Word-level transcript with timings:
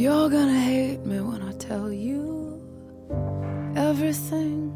You're 0.00 0.30
gonna 0.30 0.58
hate 0.58 1.04
me 1.04 1.20
when 1.20 1.42
I 1.42 1.52
tell 1.52 1.92
you 1.92 2.58
everything. 3.76 4.72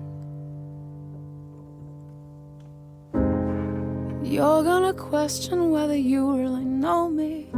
You're 4.23 4.63
gonna 4.63 4.93
question 4.93 5.71
whether 5.71 5.97
you 5.97 6.37
really 6.37 6.67
know 6.67 7.09
me 7.09 7.49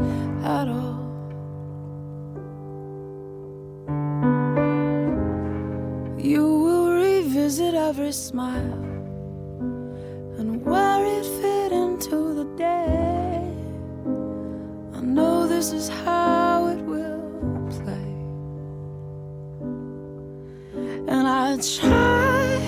at 0.45 0.69
all. 0.69 1.11
You 6.21 6.45
will 6.65 6.91
revisit 6.93 7.75
every 7.75 8.13
smile 8.13 8.81
and 10.39 10.65
where 10.65 11.05
it 11.05 11.27
fit 11.41 11.73
into 11.73 12.33
the 12.33 12.45
day. 12.57 13.43
I 14.95 15.01
know 15.01 15.49
this 15.49 15.73
is 15.73 15.89
how. 15.89 16.46
try, 21.57 22.61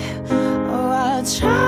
oh, 0.71 0.89
I 0.91 1.23
try. 1.23 1.58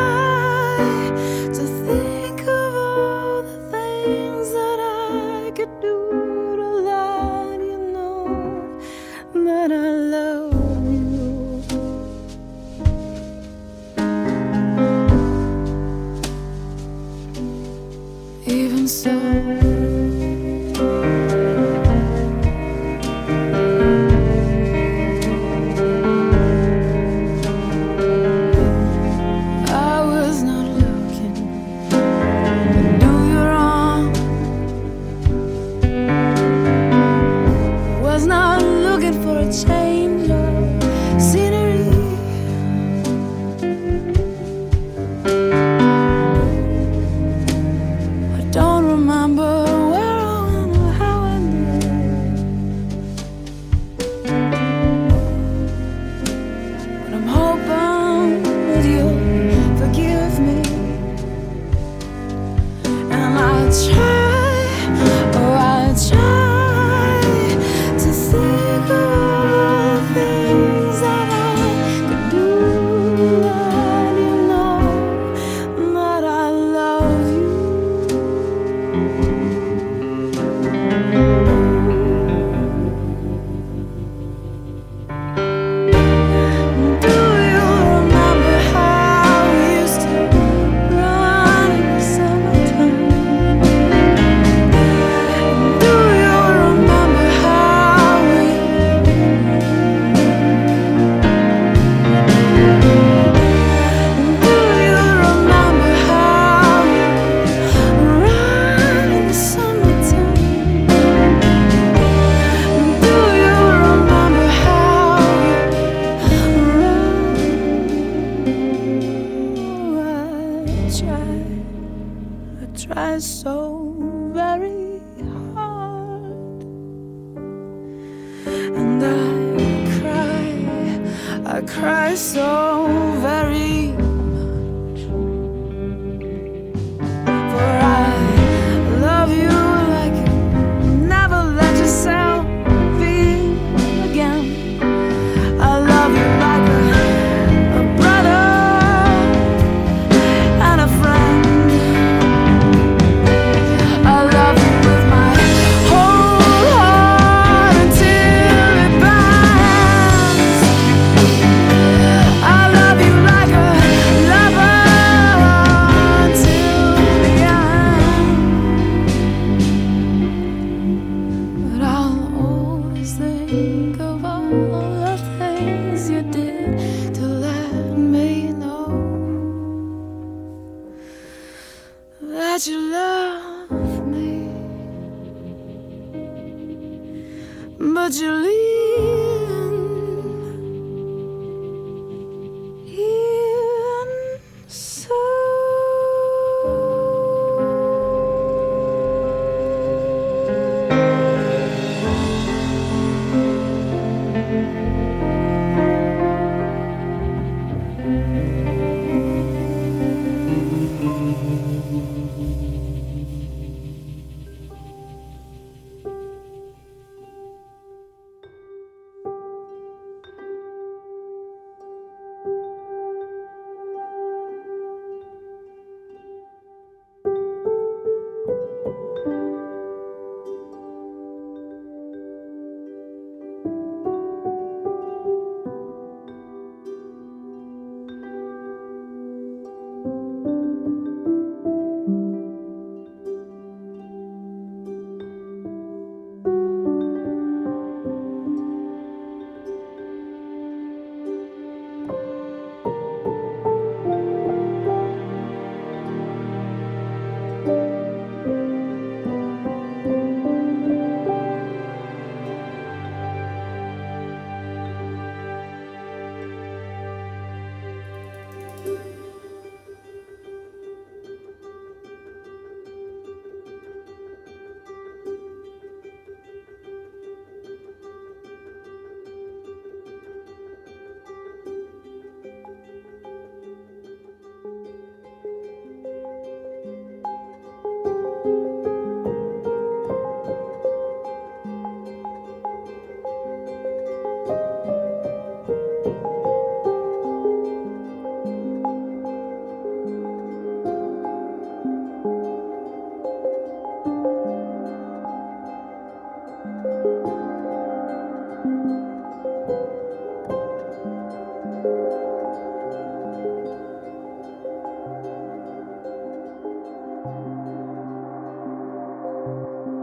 长 63.72 64.21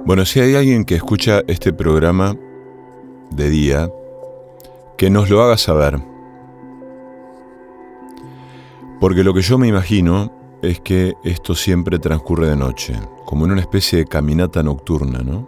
Bueno, 0.08 0.24
si 0.24 0.40
hay 0.40 0.54
alguien 0.54 0.86
que 0.86 0.94
escucha 0.94 1.42
este 1.48 1.70
programa 1.70 2.34
de 3.30 3.50
día, 3.50 3.92
que 4.96 5.10
nos 5.10 5.28
lo 5.28 5.42
haga 5.42 5.58
saber. 5.58 6.00
Porque 9.00 9.22
lo 9.22 9.34
que 9.34 9.42
yo 9.42 9.58
me 9.58 9.68
imagino 9.68 10.32
es 10.62 10.80
que 10.80 11.12
esto 11.24 11.54
siempre 11.54 11.98
transcurre 11.98 12.48
de 12.48 12.56
noche, 12.56 12.94
como 13.26 13.44
en 13.44 13.52
una 13.52 13.60
especie 13.60 13.98
de 13.98 14.04
caminata 14.06 14.62
nocturna, 14.62 15.18
¿no? 15.18 15.46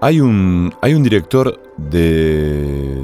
Hay 0.00 0.20
un, 0.20 0.74
hay 0.82 0.94
un 0.94 1.04
director 1.04 1.62
de, 1.76 3.00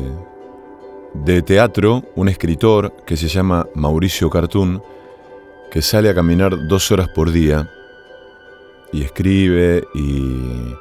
de 1.14 1.42
teatro, 1.42 2.02
un 2.16 2.28
escritor 2.28 2.92
que 3.06 3.16
se 3.16 3.28
llama 3.28 3.68
Mauricio 3.76 4.28
Cartún, 4.30 4.82
que 5.72 5.80
sale 5.80 6.10
a 6.10 6.14
caminar 6.14 6.68
dos 6.68 6.92
horas 6.92 7.08
por 7.08 7.32
día 7.32 7.66
y 8.92 9.04
escribe 9.04 9.82
y 9.94 10.74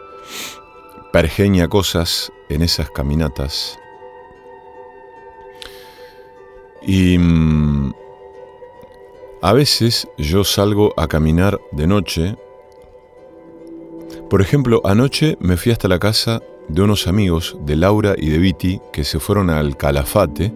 pergeña 1.14 1.70
cosas 1.70 2.30
en 2.50 2.62
esas 2.62 2.92
caminatas. 2.92 3.80
Y 6.82 7.18
mm, 7.18 7.94
a 9.42 9.54
veces 9.54 10.10
yo 10.18 10.44
salgo 10.44 10.94
a 10.98 11.08
caminar 11.08 11.58
de 11.72 11.88
noche. 11.88 12.36
Por 14.30 14.42
ejemplo, 14.42 14.82
anoche 14.84 15.38
me 15.40 15.56
fui 15.56 15.72
hasta 15.72 15.88
la 15.88 16.00
casa 16.00 16.42
de 16.68 16.82
unos 16.82 17.08
amigos 17.08 17.58
de 17.62 17.78
Laura 17.78 18.14
y 18.18 18.30
de 18.30 18.40
Viti 18.40 18.82
que 18.92 19.06
se 19.06 19.22
fueron 19.22 19.50
al 19.50 19.78
Calafate 19.78 20.54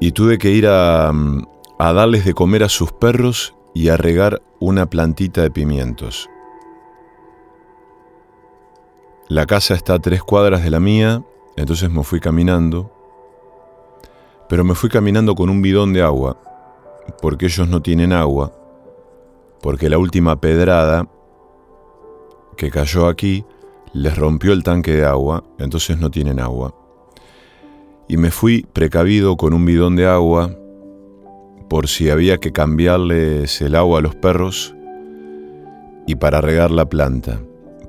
y 0.00 0.10
tuve 0.10 0.38
que 0.38 0.50
ir 0.50 0.66
a, 0.66 1.12
mm, 1.12 1.57
a 1.78 1.92
darles 1.92 2.24
de 2.24 2.34
comer 2.34 2.64
a 2.64 2.68
sus 2.68 2.90
perros 2.90 3.54
y 3.72 3.88
a 3.88 3.96
regar 3.96 4.42
una 4.58 4.90
plantita 4.90 5.42
de 5.42 5.50
pimientos. 5.50 6.28
La 9.28 9.46
casa 9.46 9.74
está 9.74 9.94
a 9.94 9.98
tres 10.00 10.22
cuadras 10.22 10.64
de 10.64 10.70
la 10.70 10.80
mía, 10.80 11.22
entonces 11.56 11.88
me 11.90 12.02
fui 12.02 12.18
caminando, 12.18 12.90
pero 14.48 14.64
me 14.64 14.74
fui 14.74 14.90
caminando 14.90 15.36
con 15.36 15.50
un 15.50 15.62
bidón 15.62 15.92
de 15.92 16.02
agua, 16.02 16.36
porque 17.22 17.46
ellos 17.46 17.68
no 17.68 17.80
tienen 17.80 18.12
agua, 18.12 18.52
porque 19.62 19.88
la 19.88 19.98
última 19.98 20.40
pedrada 20.40 21.08
que 22.56 22.70
cayó 22.70 23.06
aquí 23.06 23.44
les 23.92 24.16
rompió 24.16 24.52
el 24.52 24.64
tanque 24.64 24.92
de 24.92 25.04
agua, 25.04 25.44
entonces 25.58 25.98
no 25.98 26.10
tienen 26.10 26.40
agua. 26.40 26.74
Y 28.08 28.16
me 28.16 28.30
fui 28.32 28.66
precavido 28.72 29.36
con 29.36 29.52
un 29.52 29.64
bidón 29.64 29.94
de 29.94 30.06
agua 30.06 30.50
por 31.68 31.88
si 31.88 32.10
había 32.10 32.38
que 32.38 32.52
cambiarles 32.52 33.60
el 33.60 33.74
agua 33.74 33.98
a 33.98 34.02
los 34.02 34.14
perros 34.14 34.74
y 36.06 36.16
para 36.16 36.40
regar 36.40 36.70
la 36.70 36.88
planta. 36.88 37.40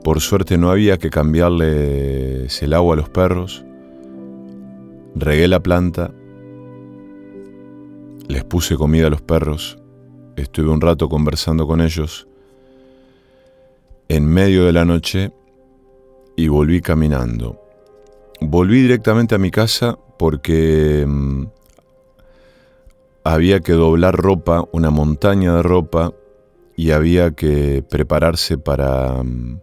Por 0.04 0.20
suerte 0.20 0.58
no 0.58 0.70
había 0.70 0.98
que 0.98 1.10
cambiarles 1.10 2.62
el 2.62 2.74
agua 2.74 2.94
a 2.94 2.98
los 2.98 3.10
perros. 3.10 3.64
Regué 5.16 5.48
la 5.48 5.62
planta, 5.62 6.12
les 8.28 8.44
puse 8.44 8.76
comida 8.76 9.08
a 9.08 9.10
los 9.10 9.22
perros, 9.22 9.80
estuve 10.36 10.70
un 10.70 10.82
rato 10.82 11.10
conversando 11.10 11.66
con 11.66 11.82
ellos 11.82 12.28
en 14.08 14.26
medio 14.26 14.66
de 14.66 14.74
la 14.74 14.86
noche 14.86 15.32
y 16.36 16.48
volví 16.48 16.82
caminando. 16.82 17.60
Volví 18.42 18.82
directamente 18.82 19.36
a 19.36 19.38
mi 19.38 19.52
casa 19.52 19.98
porque 20.18 21.06
mm, 21.08 21.44
había 23.34 23.60
que 23.60 23.74
doblar 23.74 24.16
ropa, 24.16 24.66
una 24.72 24.90
montaña 24.90 25.56
de 25.56 25.62
ropa, 25.62 26.14
y 26.76 26.92
había 26.92 27.32
que 27.32 27.84
prepararse 27.88 28.58
para, 28.58 29.22
mm, 29.22 29.60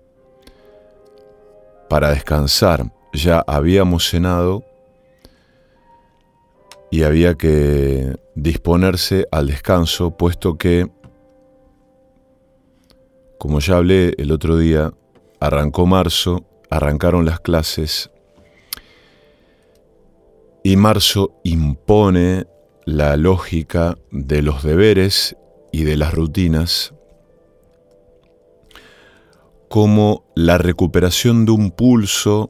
para 1.89 2.11
descansar. 2.11 2.93
Ya 3.13 3.43
habíamos 3.45 4.09
cenado 4.09 4.63
y 6.93 7.03
había 7.03 7.35
que 7.35 8.15
disponerse 8.37 9.27
al 9.33 9.49
descanso, 9.49 10.17
puesto 10.17 10.57
que, 10.59 10.89
como 13.39 13.59
ya 13.59 13.79
hablé 13.79 14.15
el 14.19 14.31
otro 14.31 14.59
día, 14.59 14.93
arrancó 15.41 15.87
marzo, 15.87 16.45
arrancaron 16.71 17.25
las 17.25 17.41
clases 17.41 18.11
y 20.63 20.77
marzo 20.77 21.41
impone 21.43 22.47
la 22.87 23.17
lógica 23.17 23.99
de 24.13 24.43
los 24.43 24.63
deberes 24.63 25.37
y 25.73 25.83
de 25.83 25.97
las 25.97 26.15
rutinas 26.15 26.95
como 29.69 30.25
la 30.37 30.57
recuperación 30.57 31.45
de 31.45 31.51
un 31.51 31.73
pulso, 31.73 32.49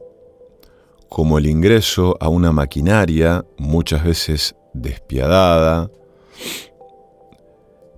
como 1.09 1.39
el 1.39 1.47
ingreso 1.47 2.15
a 2.19 2.29
una 2.29 2.51
maquinaria 2.51 3.43
muchas 3.57 4.03
veces 4.03 4.55
despiadada, 4.73 5.89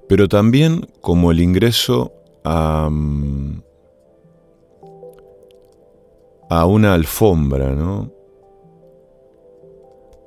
pero 0.07 0.29
también 0.29 0.87
como 1.01 1.31
el 1.31 1.41
ingreso 1.41 2.13
a, 2.45 2.89
a 6.49 6.65
una 6.65 6.93
alfombra, 6.93 7.71
¿no? 7.75 8.18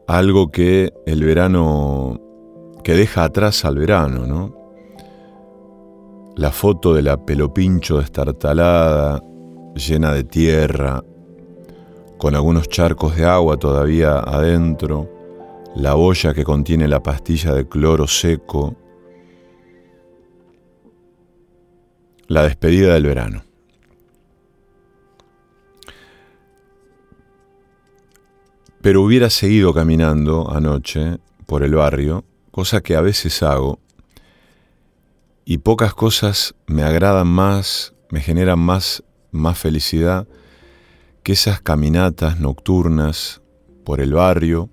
Algo 0.06 0.50
que 0.50 0.92
el 1.06 1.24
verano, 1.24 2.20
que 2.82 2.94
deja 2.94 3.24
atrás 3.24 3.64
al 3.64 3.76
verano, 3.76 4.26
¿no? 4.26 4.56
La 6.36 6.50
foto 6.50 6.94
de 6.94 7.02
la 7.02 7.24
pelopincho 7.24 7.98
destartalada, 7.98 9.22
llena 9.74 10.12
de 10.12 10.24
tierra, 10.24 11.02
con 12.18 12.34
algunos 12.34 12.68
charcos 12.68 13.16
de 13.16 13.24
agua 13.24 13.56
todavía 13.56 14.18
adentro, 14.18 15.08
la 15.74 15.96
olla 15.96 16.34
que 16.34 16.44
contiene 16.44 16.88
la 16.88 17.02
pastilla 17.02 17.54
de 17.54 17.68
cloro 17.68 18.06
seco, 18.06 18.76
la 22.28 22.44
despedida 22.44 22.94
del 22.94 23.06
verano. 23.06 23.42
Pero 28.82 29.02
hubiera 29.02 29.30
seguido 29.30 29.72
caminando 29.72 30.50
anoche 30.52 31.18
por 31.46 31.62
el 31.62 31.76
barrio, 31.76 32.24
cosa 32.50 32.80
que 32.80 32.96
a 32.96 33.00
veces 33.00 33.42
hago, 33.42 33.78
y 35.44 35.58
pocas 35.58 35.94
cosas 35.94 36.54
me 36.66 36.82
agradan 36.82 37.28
más, 37.28 37.94
me 38.10 38.20
generan 38.20 38.58
más, 38.58 39.04
más 39.30 39.58
felicidad 39.58 40.26
que 41.22 41.32
esas 41.32 41.60
caminatas 41.60 42.40
nocturnas 42.40 43.40
por 43.84 44.00
el 44.00 44.14
barrio, 44.14 44.68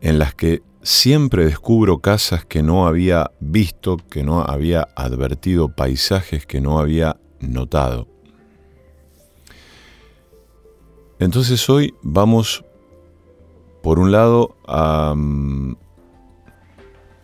en 0.00 0.18
las 0.18 0.34
que 0.34 0.62
siempre 0.82 1.44
descubro 1.44 2.00
casas 2.00 2.44
que 2.44 2.62
no 2.62 2.86
había 2.86 3.30
visto, 3.38 3.98
que 3.98 4.24
no 4.24 4.42
había 4.42 4.88
advertido, 4.96 5.68
paisajes 5.74 6.46
que 6.46 6.60
no 6.60 6.78
había 6.78 7.18
notado. 7.40 8.11
Entonces 11.22 11.70
hoy 11.70 11.94
vamos, 12.02 12.64
por 13.80 14.00
un 14.00 14.10
lado, 14.10 14.56
a, 14.66 15.14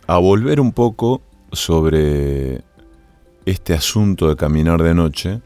volver 0.07 0.61
un 0.61 0.71
poco 0.71 1.21
sobre 1.51 2.63
este 3.45 3.73
asunto 3.73 4.29
de 4.29 4.37
caminar 4.37 4.81
de 4.81 4.95
noche, 4.95 5.41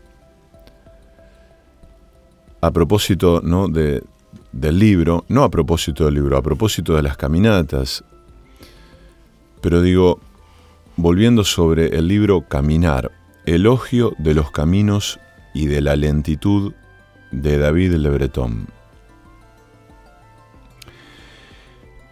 a 2.62 2.70
propósito 2.70 3.42
¿no? 3.44 3.68
de, 3.68 4.04
del 4.52 4.78
libro, 4.78 5.26
no 5.30 5.44
a 5.44 5.50
propósito 5.50 6.06
del 6.06 6.14
libro, 6.14 6.38
a 6.38 6.44
propósito 6.44 6.96
de 6.96 7.02
las 7.02 7.18
caminatas, 7.18 8.04
pero 9.62 9.82
digo, 9.82 10.20
volviendo 10.96 11.44
sobre 11.44 11.98
el 11.98 12.08
libro 12.08 12.48
Caminar, 12.48 13.12
elogio 13.48 14.14
de 14.20 14.36
los 14.36 14.52
caminos 14.52 15.20
y 15.56 15.66
de 15.66 15.82
la 15.82 15.96
lentitud 15.96 16.74
de 17.34 17.58
David 17.58 17.94
Le 17.94 18.10
Breton. 18.10 18.68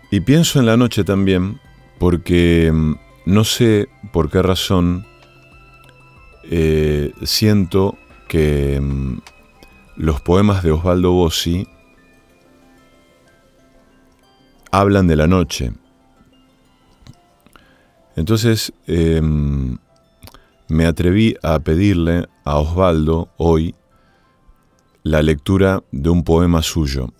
Y 0.09 0.19
pienso 0.21 0.59
en 0.59 0.65
la 0.65 0.75
noche 0.75 1.03
también, 1.03 1.59
porque 1.99 2.71
mm, 2.73 2.95
no 3.27 3.43
sé 3.43 3.87
por 4.11 4.29
qué 4.29 4.41
razón 4.41 5.05
eh, 6.43 7.13
siento 7.23 7.97
que 8.27 8.79
mm, 8.81 9.19
los 9.95 10.19
poemas 10.21 10.63
de 10.63 10.71
Osvaldo 10.71 11.11
Bossi 11.11 11.67
hablan 14.71 15.07
de 15.07 15.15
la 15.15 15.27
noche. 15.27 15.71
Entonces, 18.15 18.73
em, 18.87 19.77
me 20.67 20.85
atreví 20.85 21.35
a 21.43 21.59
pedirle 21.59 22.27
a 22.43 22.57
Osvaldo 22.57 23.29
hoy 23.37 23.75
la 25.03 25.21
lectura 25.21 25.83
de 25.91 26.09
un 26.09 26.23
poema 26.23 26.61
suyo. 26.61 27.13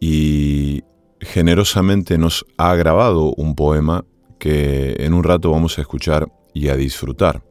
Y 0.00 0.82
generosamente 1.20 2.18
nos 2.18 2.44
ha 2.56 2.74
grabado 2.74 3.32
un 3.36 3.54
poema 3.54 4.04
que 4.38 4.96
en 4.98 5.14
un 5.14 5.22
rato 5.22 5.50
vamos 5.50 5.78
a 5.78 5.82
escuchar 5.82 6.30
y 6.52 6.68
a 6.68 6.76
disfrutar. 6.76 7.42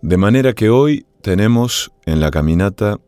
De 0.00 0.16
manera 0.16 0.52
que 0.52 0.70
hoy 0.70 1.06
tenemos 1.20 1.92
en 2.06 2.20
la 2.20 2.30
caminata 2.30 2.98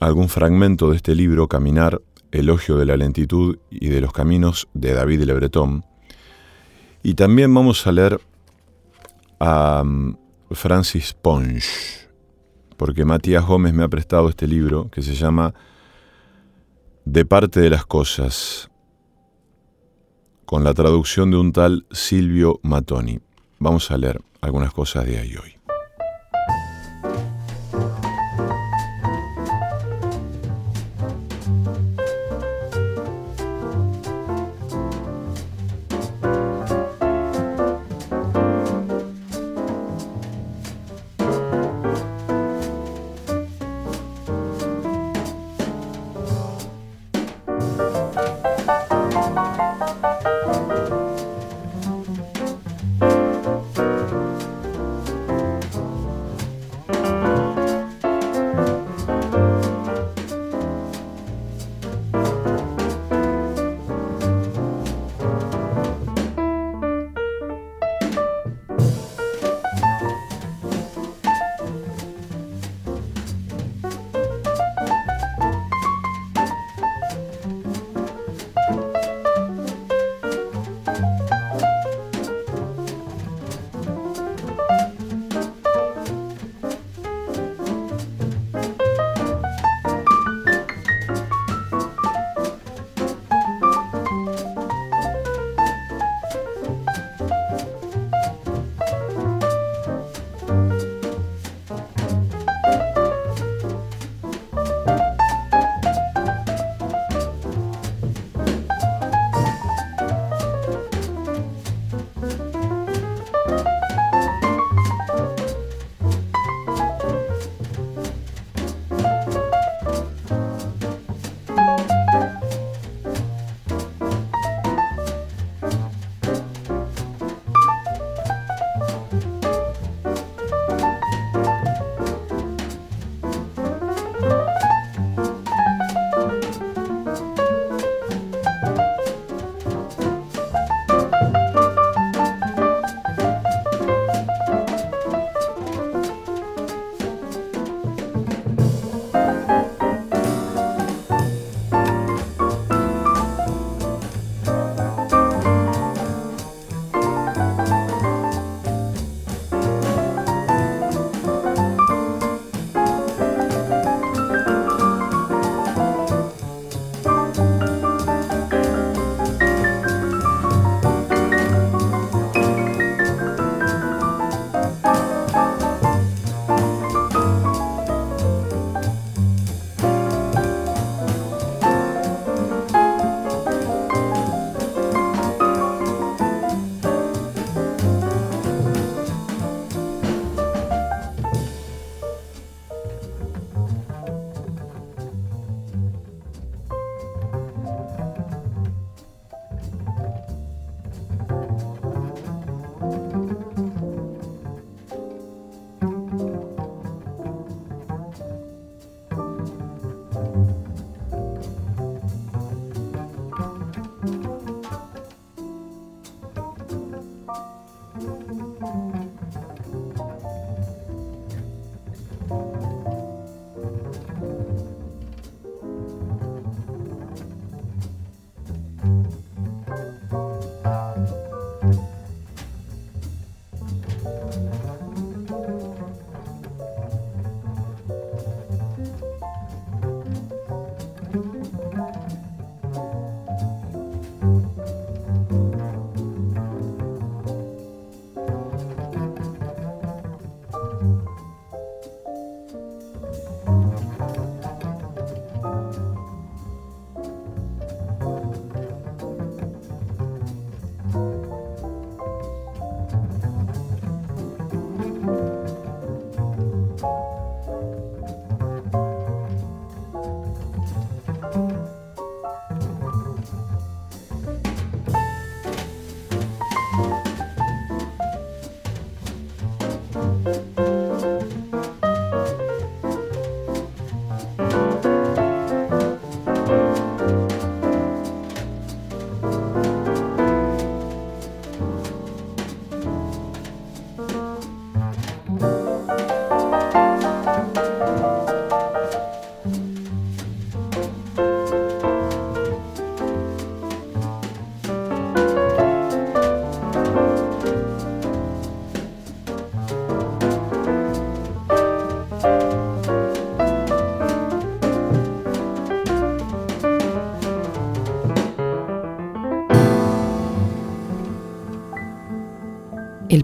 algún 0.00 0.28
fragmento 0.28 0.90
de 0.90 0.96
este 0.96 1.14
libro, 1.14 1.48
Caminar, 1.48 2.02
Elogio 2.30 2.76
de 2.76 2.86
la 2.86 2.96
Lentitud 2.96 3.58
y 3.70 3.88
de 3.88 4.00
los 4.00 4.12
Caminos 4.12 4.68
de 4.74 4.92
David 4.92 5.22
Le 5.22 5.34
Breton. 5.34 5.84
Y 7.02 7.14
también 7.14 7.54
vamos 7.54 7.86
a 7.86 7.92
leer 7.92 8.20
a 9.40 9.84
Francis 10.54 11.12
Ponge, 11.12 12.08
porque 12.76 13.04
Matías 13.04 13.44
Gómez 13.44 13.74
me 13.74 13.84
ha 13.84 13.88
prestado 13.88 14.28
este 14.28 14.46
libro 14.46 14.90
que 14.90 15.02
se 15.02 15.14
llama 15.14 15.54
De 17.04 17.24
parte 17.24 17.60
de 17.60 17.70
las 17.70 17.86
cosas, 17.86 18.70
con 20.44 20.64
la 20.64 20.74
traducción 20.74 21.30
de 21.30 21.36
un 21.36 21.52
tal 21.52 21.86
Silvio 21.90 22.60
Matoni. 22.62 23.20
Vamos 23.58 23.90
a 23.90 23.96
leer 23.96 24.20
algunas 24.40 24.72
cosas 24.72 25.06
de 25.06 25.18
ahí 25.18 25.34
hoy. 25.36 25.63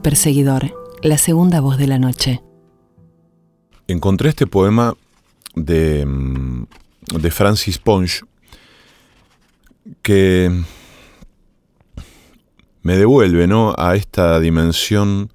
Perseguidor, 0.02 0.74
la 1.02 1.18
segunda 1.18 1.60
voz 1.60 1.76
de 1.76 1.86
la 1.86 1.98
noche. 1.98 2.42
Encontré 3.86 4.30
este 4.30 4.46
poema 4.46 4.94
de, 5.54 6.06
mm, 6.06 6.64
de 7.20 7.30
Francis 7.30 7.78
Ponge 7.78 8.20
que 10.02 10.50
me 12.82 12.96
devuelve 12.96 13.46
¿no? 13.46 13.74
a 13.76 13.96
esta 13.96 14.40
dimensión 14.40 15.30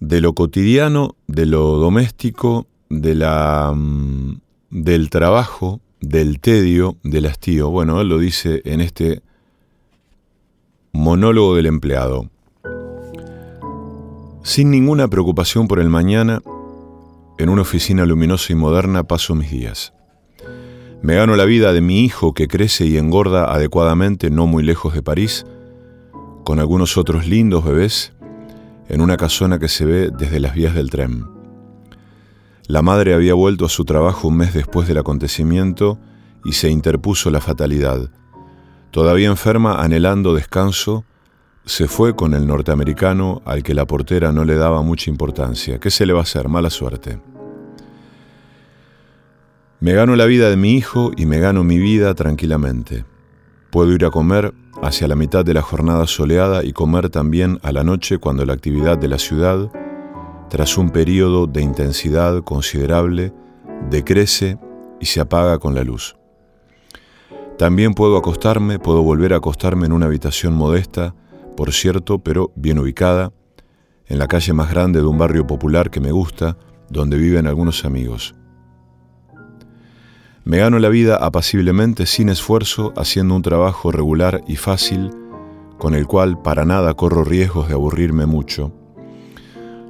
de 0.00 0.20
lo 0.20 0.34
cotidiano, 0.34 1.16
de 1.26 1.46
lo 1.46 1.76
doméstico, 1.76 2.66
de 2.88 3.14
la, 3.14 3.72
mm, 3.74 4.40
del 4.70 5.10
trabajo, 5.10 5.80
del 6.00 6.40
tedio, 6.40 6.96
del 7.02 7.26
hastío. 7.26 7.70
Bueno, 7.70 8.00
él 8.00 8.08
lo 8.08 8.18
dice 8.18 8.62
en 8.64 8.80
este 8.80 9.22
monólogo 10.92 11.56
del 11.56 11.66
empleado. 11.66 12.30
Sin 14.44 14.70
ninguna 14.70 15.08
preocupación 15.08 15.68
por 15.68 15.80
el 15.80 15.88
mañana, 15.88 16.42
en 17.38 17.48
una 17.48 17.62
oficina 17.62 18.04
luminosa 18.04 18.52
y 18.52 18.56
moderna 18.56 19.02
paso 19.02 19.34
mis 19.34 19.50
días. 19.50 19.94
Me 21.00 21.14
gano 21.14 21.34
la 21.34 21.46
vida 21.46 21.72
de 21.72 21.80
mi 21.80 22.00
hijo 22.00 22.34
que 22.34 22.46
crece 22.46 22.84
y 22.84 22.98
engorda 22.98 23.50
adecuadamente 23.50 24.28
no 24.28 24.46
muy 24.46 24.62
lejos 24.62 24.92
de 24.92 25.02
París, 25.02 25.46
con 26.44 26.60
algunos 26.60 26.98
otros 26.98 27.26
lindos 27.26 27.64
bebés, 27.64 28.12
en 28.90 29.00
una 29.00 29.16
casona 29.16 29.58
que 29.58 29.68
se 29.68 29.86
ve 29.86 30.10
desde 30.10 30.40
las 30.40 30.54
vías 30.54 30.74
del 30.74 30.90
tren. 30.90 31.24
La 32.66 32.82
madre 32.82 33.14
había 33.14 33.32
vuelto 33.32 33.64
a 33.64 33.70
su 33.70 33.86
trabajo 33.86 34.28
un 34.28 34.36
mes 34.36 34.52
después 34.52 34.86
del 34.86 34.98
acontecimiento 34.98 35.98
y 36.44 36.52
se 36.52 36.68
interpuso 36.68 37.30
la 37.30 37.40
fatalidad. 37.40 38.10
Todavía 38.90 39.28
enferma, 39.28 39.82
anhelando 39.82 40.34
descanso, 40.34 41.06
se 41.66 41.88
fue 41.88 42.14
con 42.14 42.34
el 42.34 42.46
norteamericano 42.46 43.40
al 43.44 43.62
que 43.62 43.74
la 43.74 43.86
portera 43.86 44.32
no 44.32 44.44
le 44.44 44.56
daba 44.56 44.82
mucha 44.82 45.10
importancia. 45.10 45.78
¿Qué 45.78 45.90
se 45.90 46.04
le 46.04 46.12
va 46.12 46.20
a 46.20 46.22
hacer? 46.22 46.48
Mala 46.48 46.70
suerte. 46.70 47.20
Me 49.80 49.92
gano 49.92 50.14
la 50.16 50.26
vida 50.26 50.50
de 50.50 50.56
mi 50.56 50.74
hijo 50.74 51.10
y 51.16 51.26
me 51.26 51.38
gano 51.38 51.64
mi 51.64 51.78
vida 51.78 52.14
tranquilamente. 52.14 53.04
Puedo 53.70 53.92
ir 53.92 54.04
a 54.04 54.10
comer 54.10 54.54
hacia 54.82 55.08
la 55.08 55.16
mitad 55.16 55.44
de 55.44 55.54
la 55.54 55.62
jornada 55.62 56.06
soleada 56.06 56.64
y 56.64 56.72
comer 56.72 57.08
también 57.08 57.58
a 57.62 57.72
la 57.72 57.84
noche 57.84 58.18
cuando 58.18 58.44
la 58.44 58.52
actividad 58.52 58.98
de 58.98 59.08
la 59.08 59.18
ciudad, 59.18 59.70
tras 60.50 60.76
un 60.76 60.90
periodo 60.90 61.46
de 61.46 61.62
intensidad 61.62 62.42
considerable, 62.42 63.32
decrece 63.90 64.58
y 65.00 65.06
se 65.06 65.20
apaga 65.20 65.58
con 65.58 65.74
la 65.74 65.84
luz. 65.84 66.16
También 67.58 67.94
puedo 67.94 68.16
acostarme, 68.16 68.78
puedo 68.78 69.02
volver 69.02 69.32
a 69.32 69.36
acostarme 69.36 69.86
en 69.86 69.92
una 69.92 70.06
habitación 70.06 70.54
modesta, 70.54 71.14
por 71.56 71.72
cierto, 71.72 72.18
pero 72.18 72.52
bien 72.56 72.78
ubicada, 72.78 73.32
en 74.06 74.18
la 74.18 74.28
calle 74.28 74.52
más 74.52 74.70
grande 74.70 75.00
de 75.00 75.06
un 75.06 75.18
barrio 75.18 75.46
popular 75.46 75.90
que 75.90 76.00
me 76.00 76.12
gusta, 76.12 76.56
donde 76.90 77.16
viven 77.16 77.46
algunos 77.46 77.84
amigos. 77.84 78.34
Me 80.44 80.58
gano 80.58 80.78
la 80.78 80.90
vida 80.90 81.16
apaciblemente, 81.16 82.04
sin 82.04 82.28
esfuerzo, 82.28 82.92
haciendo 82.96 83.34
un 83.34 83.42
trabajo 83.42 83.90
regular 83.90 84.42
y 84.46 84.56
fácil, 84.56 85.10
con 85.78 85.94
el 85.94 86.06
cual 86.06 86.42
para 86.42 86.66
nada 86.66 86.94
corro 86.94 87.24
riesgos 87.24 87.68
de 87.68 87.74
aburrirme 87.74 88.26
mucho. 88.26 88.70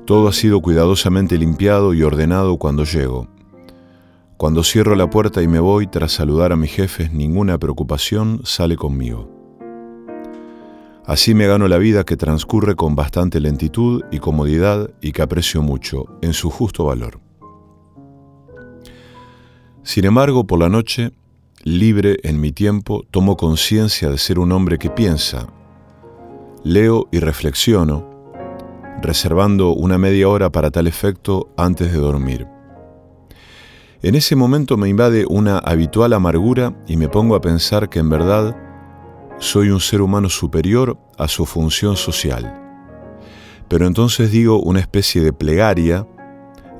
Todo 0.07 0.29
ha 0.29 0.33
sido 0.33 0.61
cuidadosamente 0.61 1.38
limpiado 1.38 1.92
y 1.92 2.03
ordenado 2.03 2.57
cuando 2.59 2.85
llego. 2.85 3.27
Cuando 4.37 4.62
cierro 4.62 4.94
la 4.94 5.11
puerta 5.11 5.42
y 5.42 5.48
me 5.48 5.59
voy 5.59 5.87
tras 5.87 6.12
saludar 6.12 6.53
a 6.53 6.57
mis 6.57 6.72
jefes, 6.72 7.12
ninguna 7.12 7.59
preocupación 7.59 8.40
sale 8.44 8.77
conmigo. 8.77 9.34
Así 11.07 11.35
me 11.35 11.47
gano 11.47 11.69
la 11.69 11.77
vida 11.77 12.05
que 12.05 12.17
transcurre 12.17 12.77
con 12.77 12.97
bastante 12.97 13.38
lentitud 13.38 14.03
y 14.11 14.21
comodidad 14.21 14.88
y 15.03 15.12
que 15.12 15.21
aprecio 15.21 15.61
mucho, 15.61 16.07
en 16.23 16.33
su 16.33 16.49
justo 16.49 16.85
valor. 16.85 17.21
Sin 19.83 20.07
embargo, 20.07 20.47
por 20.47 20.59
la 20.59 20.71
noche, 20.71 21.12
libre 21.62 22.17
en 22.23 22.40
mi 22.40 22.53
tiempo, 22.53 23.05
tomo 23.11 23.37
conciencia 23.37 24.09
de 24.09 24.17
ser 24.17 24.38
un 24.38 24.51
hombre 24.53 24.79
que 24.79 24.88
piensa, 24.88 25.47
leo 26.62 27.07
y 27.12 27.21
reflexiono, 27.21 28.09
reservando 29.03 29.75
una 29.75 29.99
media 29.99 30.27
hora 30.31 30.51
para 30.51 30.71
tal 30.71 30.87
efecto 30.87 31.53
antes 31.59 31.93
de 31.93 31.99
dormir. 31.99 32.47
En 34.01 34.14
ese 34.14 34.37
momento 34.37 34.79
me 34.79 34.88
invade 34.88 35.27
una 35.29 35.59
habitual 35.59 36.14
amargura 36.14 36.75
y 36.87 36.97
me 36.97 37.11
pongo 37.11 37.35
a 37.35 37.43
pensar 37.43 37.90
que 37.90 37.99
en 37.99 38.09
verdad 38.09 38.57
soy 39.44 39.68
un 39.68 39.80
ser 39.80 40.00
humano 40.00 40.30
superior 40.30 40.98
a 41.18 41.28
su 41.28 41.44
función 41.44 41.96
social. 41.96 42.62
Pero 43.68 43.87
entonces 43.87 44.30
digo 44.30 44.59
una 44.59 44.80
especie 44.80 45.22
de 45.22 45.35
plegaria 45.35 46.09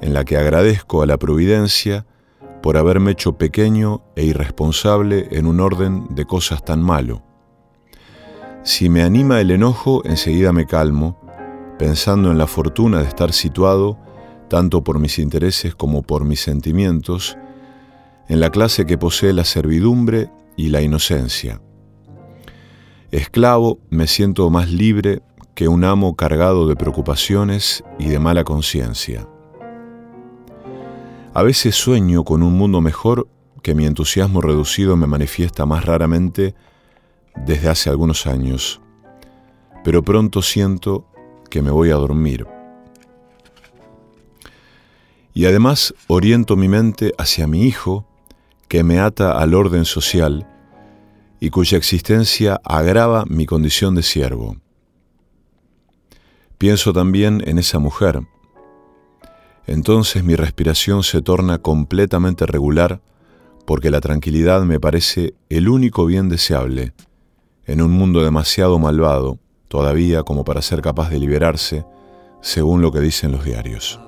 en 0.01 0.15
la 0.15 0.25
que 0.25 0.39
agradezco 0.39 1.03
a 1.03 1.07
la 1.07 1.19
providencia 1.19 2.07
por 2.63 2.79
haberme 2.79 3.11
hecho 3.11 3.37
pequeño 3.37 4.03
e 4.17 4.25
irresponsable 4.25 5.29
en 5.33 5.47
un 5.47 5.61
orden 5.61 6.07
de 6.15 6.25
cosas 6.25 6.65
tan 6.65 6.83
malo. 6.83 7.23
Si 8.63 8.89
me 8.89 9.03
anima 9.03 9.43
el 9.43 9.51
enojo, 9.51 10.03
enseguida 10.07 10.55
me 10.55 10.65
calmo, 10.65 11.21
pensando 11.79 12.31
en 12.31 12.39
la 12.39 12.47
fortuna 12.47 13.01
de 13.01 13.09
estar 13.09 13.35
situado, 13.35 13.99
tanto 14.49 14.83
por 14.83 14.99
mis 14.99 15.19
intereses 15.19 15.75
como 15.75 16.03
por 16.03 16.25
mis 16.25 16.41
sentimientos, 16.41 17.37
en 18.27 18.41
la 18.41 18.49
clase 18.49 18.87
que 18.87 18.97
posee 18.97 19.35
la 19.35 19.45
servidumbre 19.45 20.31
y 20.57 20.71
la 20.71 20.81
inocencia. 20.81 21.61
Esclavo, 23.11 23.79
me 23.91 24.07
siento 24.07 24.51
más 24.51 24.71
libre 24.71 25.23
que 25.55 25.69
un 25.69 25.85
amo 25.85 26.17
cargado 26.17 26.67
de 26.67 26.77
preocupaciones 26.77 27.85
y 27.99 28.09
de 28.09 28.19
mala 28.19 28.45
conciencia. 28.45 29.29
A 31.33 31.43
veces 31.43 31.75
sueño 31.75 32.25
con 32.25 32.43
un 32.43 32.55
mundo 32.55 32.81
mejor 32.81 33.29
que 33.63 33.75
mi 33.75 33.87
entusiasmo 33.87 34.41
reducido 34.41 34.97
me 34.97 35.07
manifiesta 35.07 35.65
más 35.67 35.85
raramente 35.85 36.55
desde 37.47 37.69
hace 37.69 37.91
algunos 37.91 38.27
años, 38.27 38.81
pero 39.85 40.03
pronto 40.03 40.43
siento 40.43 41.07
que 41.51 41.63
me 41.63 41.71
voy 41.71 41.91
a 41.91 41.95
dormir. 41.95 42.47
Y 45.35 45.47
además 45.47 45.95
oriento 46.07 46.57
mi 46.57 46.69
mente 46.69 47.13
hacia 47.19 47.47
mi 47.47 47.65
hijo, 47.65 48.07
que 48.69 48.85
me 48.85 49.01
ata 49.01 49.39
al 49.39 49.55
orden 49.55 49.85
social, 49.85 50.49
y 51.45 51.51
cuya 51.51 51.77
existencia 51.77 52.59
agrava 52.65 53.27
mi 53.27 53.45
condición 53.45 53.95
de 53.95 54.03
siervo. 54.03 54.57
Pienso 56.57 56.95
también 56.95 57.43
en 57.47 57.59
esa 57.59 57.79
mujer. 57.79 58.23
Entonces 59.67 60.25
mi 60.25 60.37
respiración 60.37 61.03
se 61.03 61.21
torna 61.21 61.59
completamente 61.59 62.47
regular 62.47 63.03
porque 63.67 63.91
la 63.91 64.01
tranquilidad 64.01 64.63
me 64.63 64.81
parece 64.81 65.35
el 65.51 65.69
único 65.69 66.07
bien 66.07 66.31
deseable 66.31 66.95
en 67.67 67.83
un 67.83 67.93
mundo 67.93 68.25
demasiado 68.25 68.79
malvado 68.79 69.39
todavía 69.69 70.23
como 70.23 70.45
para 70.45 70.63
ser 70.63 70.81
capaz 70.81 71.11
de 71.11 71.19
liberarse 71.19 71.85
según 72.41 72.81
lo 72.81 72.91
que 72.91 73.01
dicen 73.01 73.33
los 73.33 73.45
diarios. 73.45 74.01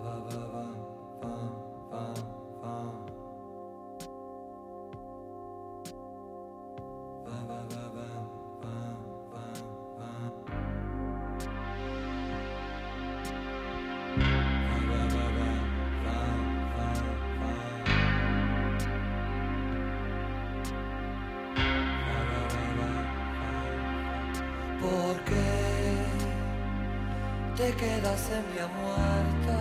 queda 27.76 28.16
semilla 28.16 28.68
muerta. 28.80 29.58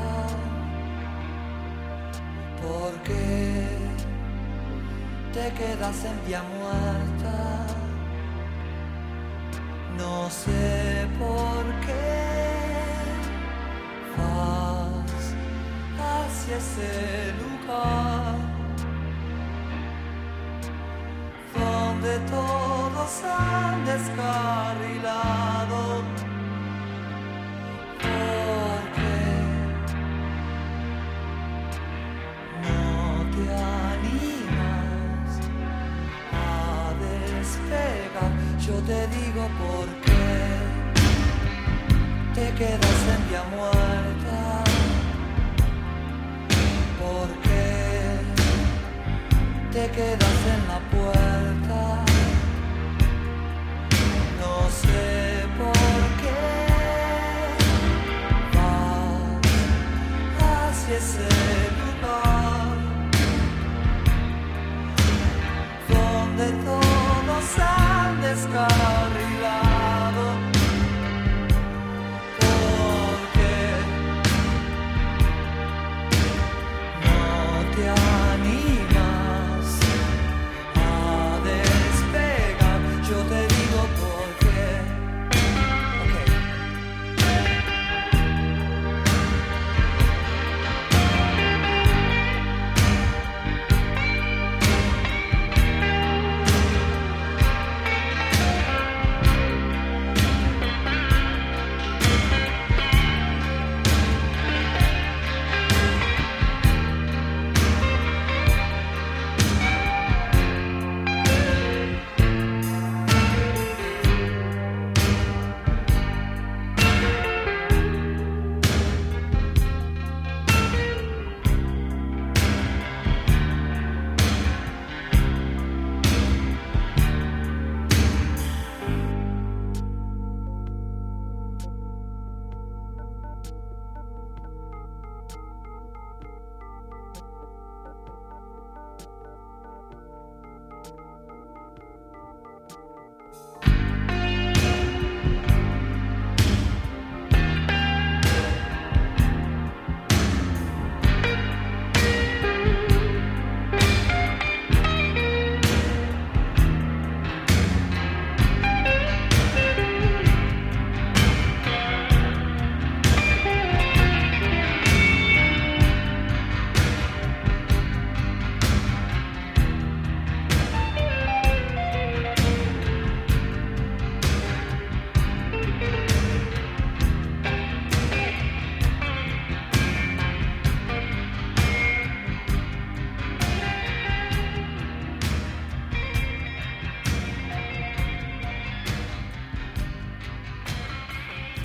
¿Por 2.62 2.94
qué 3.04 3.68
te 5.34 5.54
quedas 5.54 6.06
en 6.06 6.26
vía 6.26 6.44
muerta? 6.44 6.95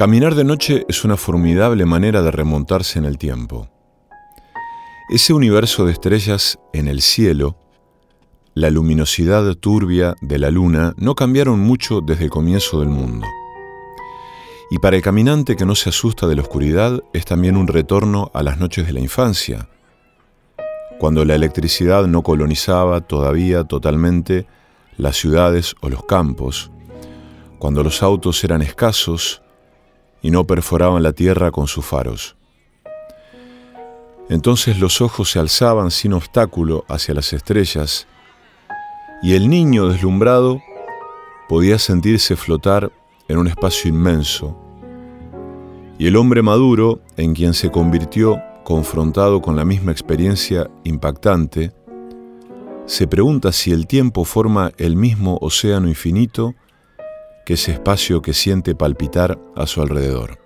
Caminar 0.00 0.34
de 0.34 0.44
noche 0.44 0.86
es 0.88 1.04
una 1.04 1.18
formidable 1.18 1.84
manera 1.84 2.22
de 2.22 2.30
remontarse 2.30 2.98
en 2.98 3.04
el 3.04 3.18
tiempo. 3.18 3.68
Ese 5.10 5.34
universo 5.34 5.84
de 5.84 5.92
estrellas 5.92 6.58
en 6.72 6.88
el 6.88 7.02
cielo, 7.02 7.58
la 8.54 8.70
luminosidad 8.70 9.54
turbia 9.56 10.14
de 10.22 10.38
la 10.38 10.50
luna 10.50 10.94
no 10.96 11.14
cambiaron 11.14 11.60
mucho 11.60 12.00
desde 12.00 12.24
el 12.24 12.30
comienzo 12.30 12.80
del 12.80 12.88
mundo. 12.88 13.26
Y 14.70 14.78
para 14.78 14.96
el 14.96 15.02
caminante 15.02 15.54
que 15.54 15.66
no 15.66 15.74
se 15.74 15.90
asusta 15.90 16.26
de 16.26 16.36
la 16.36 16.40
oscuridad 16.40 17.02
es 17.12 17.26
también 17.26 17.58
un 17.58 17.66
retorno 17.66 18.30
a 18.32 18.42
las 18.42 18.58
noches 18.58 18.86
de 18.86 18.94
la 18.94 19.00
infancia, 19.00 19.68
cuando 20.98 21.26
la 21.26 21.34
electricidad 21.34 22.06
no 22.06 22.22
colonizaba 22.22 23.02
todavía 23.02 23.64
totalmente 23.64 24.46
las 24.96 25.16
ciudades 25.16 25.74
o 25.82 25.90
los 25.90 26.06
campos, 26.06 26.70
cuando 27.58 27.82
los 27.82 28.02
autos 28.02 28.42
eran 28.44 28.62
escasos 28.62 29.42
y 30.22 30.30
no 30.30 30.46
perforaban 30.46 31.02
la 31.02 31.12
tierra 31.12 31.50
con 31.50 31.66
sus 31.66 31.84
faros. 31.84 32.36
Entonces 34.28 34.78
los 34.78 35.00
ojos 35.00 35.30
se 35.30 35.38
alzaban 35.38 35.90
sin 35.90 36.12
obstáculo 36.12 36.84
hacia 36.88 37.14
las 37.14 37.32
estrellas 37.32 38.06
y 39.22 39.34
el 39.34 39.48
niño 39.48 39.88
deslumbrado 39.88 40.62
podía 41.48 41.78
sentirse 41.78 42.36
flotar 42.36 42.92
en 43.28 43.38
un 43.38 43.48
espacio 43.48 43.88
inmenso, 43.88 44.56
y 46.00 46.06
el 46.06 46.16
hombre 46.16 46.40
maduro, 46.40 47.02
en 47.18 47.34
quien 47.34 47.52
se 47.52 47.70
convirtió 47.70 48.40
confrontado 48.64 49.42
con 49.42 49.54
la 49.54 49.66
misma 49.66 49.92
experiencia 49.92 50.70
impactante, 50.82 51.72
se 52.86 53.06
pregunta 53.06 53.52
si 53.52 53.70
el 53.70 53.86
tiempo 53.86 54.24
forma 54.24 54.72
el 54.78 54.96
mismo 54.96 55.36
océano 55.42 55.88
infinito 55.88 56.54
que 57.44 57.54
ese 57.54 57.72
espacio 57.72 58.22
que 58.22 58.32
siente 58.32 58.74
palpitar 58.74 59.38
a 59.56 59.66
su 59.66 59.82
alrededor. 59.82 60.38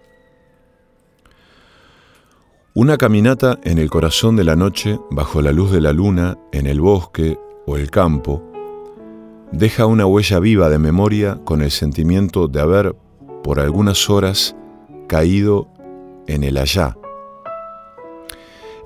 Una 2.76 2.98
caminata 2.98 3.61
en 3.62 3.78
el 3.78 3.88
corazón 3.88 4.35
de 4.35 4.42
la 4.42 4.57
noche, 4.57 4.98
bajo 5.11 5.40
la 5.40 5.52
luz 5.52 5.70
de 5.70 5.80
la 5.80 5.92
luna, 5.92 6.38
en 6.52 6.66
el 6.66 6.80
bosque 6.80 7.38
o 7.66 7.76
el 7.76 7.90
campo, 7.90 8.42
deja 9.52 9.87
una 9.87 10.07
huella 10.07 10.40
viva 10.40 10.68
de 10.68 10.78
memoria 10.78 11.40
con 11.44 11.62
el 11.62 11.70
sentimiento 11.70 12.48
de 12.48 12.61
haber, 12.61 12.96
por 13.44 13.61
algunas 13.61 14.11
horas, 14.11 14.57
caído 15.07 15.68
en 16.26 16.42
el 16.42 16.57
allá. 16.57 16.96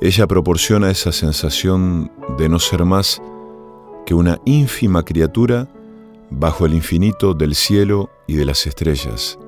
Ella 0.01 0.27
proporciona 0.27 0.91
esa 0.91 1.11
sensación 1.11 2.13
de 2.37 2.49
no 2.49 2.59
ser 2.59 2.85
más 2.85 3.23
que 4.05 4.15
una 4.15 4.39
ínfima 4.45 5.03
criatura 5.03 5.69
bajo 6.31 6.67
el 6.67 6.75
infinito 6.75 7.35
del 7.35 7.55
cielo 7.55 8.11
y 8.27 8.37
de 8.37 8.45
las 8.45 8.67
estrellas. 8.67 9.39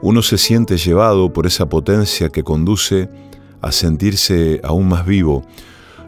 Uno 0.00 0.22
se 0.22 0.38
siente 0.38 0.76
llevado 0.76 1.32
por 1.32 1.46
esa 1.46 1.68
potencia 1.68 2.28
que 2.28 2.44
conduce 2.44 3.08
a 3.60 3.72
sentirse 3.72 4.60
aún 4.62 4.88
más 4.88 5.04
vivo, 5.04 5.44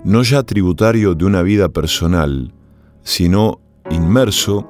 no 0.05 0.23
ya 0.23 0.43
tributario 0.43 1.15
de 1.15 1.25
una 1.25 1.43
vida 1.43 1.69
personal, 1.69 2.53
sino 3.03 3.61
inmerso 3.91 4.69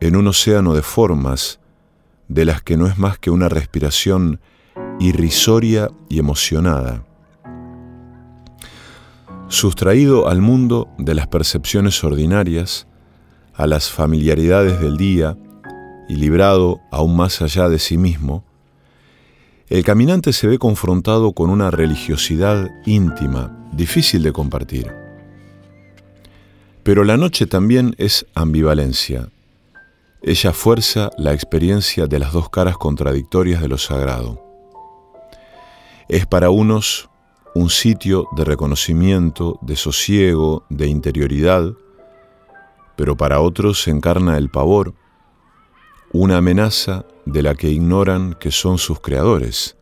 en 0.00 0.16
un 0.16 0.26
océano 0.28 0.74
de 0.74 0.82
formas, 0.82 1.60
de 2.28 2.44
las 2.44 2.62
que 2.62 2.76
no 2.76 2.86
es 2.86 2.96
más 2.98 3.18
que 3.18 3.30
una 3.30 3.48
respiración 3.48 4.40
irrisoria 4.98 5.90
y 6.08 6.18
emocionada. 6.18 7.04
Sustraído 9.48 10.28
al 10.28 10.40
mundo 10.40 10.88
de 10.96 11.14
las 11.14 11.26
percepciones 11.26 12.02
ordinarias, 12.04 12.86
a 13.60 13.66
las 13.66 13.90
familiaridades 13.90 14.80
del 14.80 14.96
día 14.96 15.36
y 16.08 16.16
librado 16.16 16.80
aún 16.90 17.14
más 17.14 17.42
allá 17.42 17.68
de 17.68 17.78
sí 17.78 17.98
mismo, 17.98 18.42
el 19.68 19.84
caminante 19.84 20.32
se 20.32 20.46
ve 20.46 20.58
confrontado 20.58 21.32
con 21.32 21.50
una 21.50 21.70
religiosidad 21.70 22.70
íntima, 22.86 23.68
difícil 23.72 24.22
de 24.22 24.32
compartir. 24.32 24.90
Pero 26.82 27.04
la 27.04 27.18
noche 27.18 27.46
también 27.46 27.94
es 27.98 28.24
ambivalencia. 28.34 29.28
Ella 30.22 30.54
fuerza 30.54 31.10
la 31.18 31.34
experiencia 31.34 32.06
de 32.06 32.18
las 32.18 32.32
dos 32.32 32.48
caras 32.48 32.78
contradictorias 32.78 33.60
de 33.60 33.68
lo 33.68 33.76
sagrado. 33.76 34.42
Es 36.08 36.24
para 36.26 36.48
unos 36.48 37.10
un 37.54 37.68
sitio 37.68 38.26
de 38.34 38.46
reconocimiento, 38.46 39.58
de 39.60 39.76
sosiego, 39.76 40.64
de 40.70 40.86
interioridad, 40.86 41.74
pero 43.00 43.16
para 43.16 43.40
otros 43.40 43.80
se 43.80 43.90
encarna 43.90 44.36
el 44.36 44.50
pavor, 44.50 44.92
una 46.12 46.36
amenaza 46.36 47.06
de 47.24 47.42
la 47.42 47.54
que 47.54 47.70
ignoran 47.70 48.34
que 48.34 48.50
son 48.50 48.76
sus 48.76 49.00
creadores. 49.00 49.78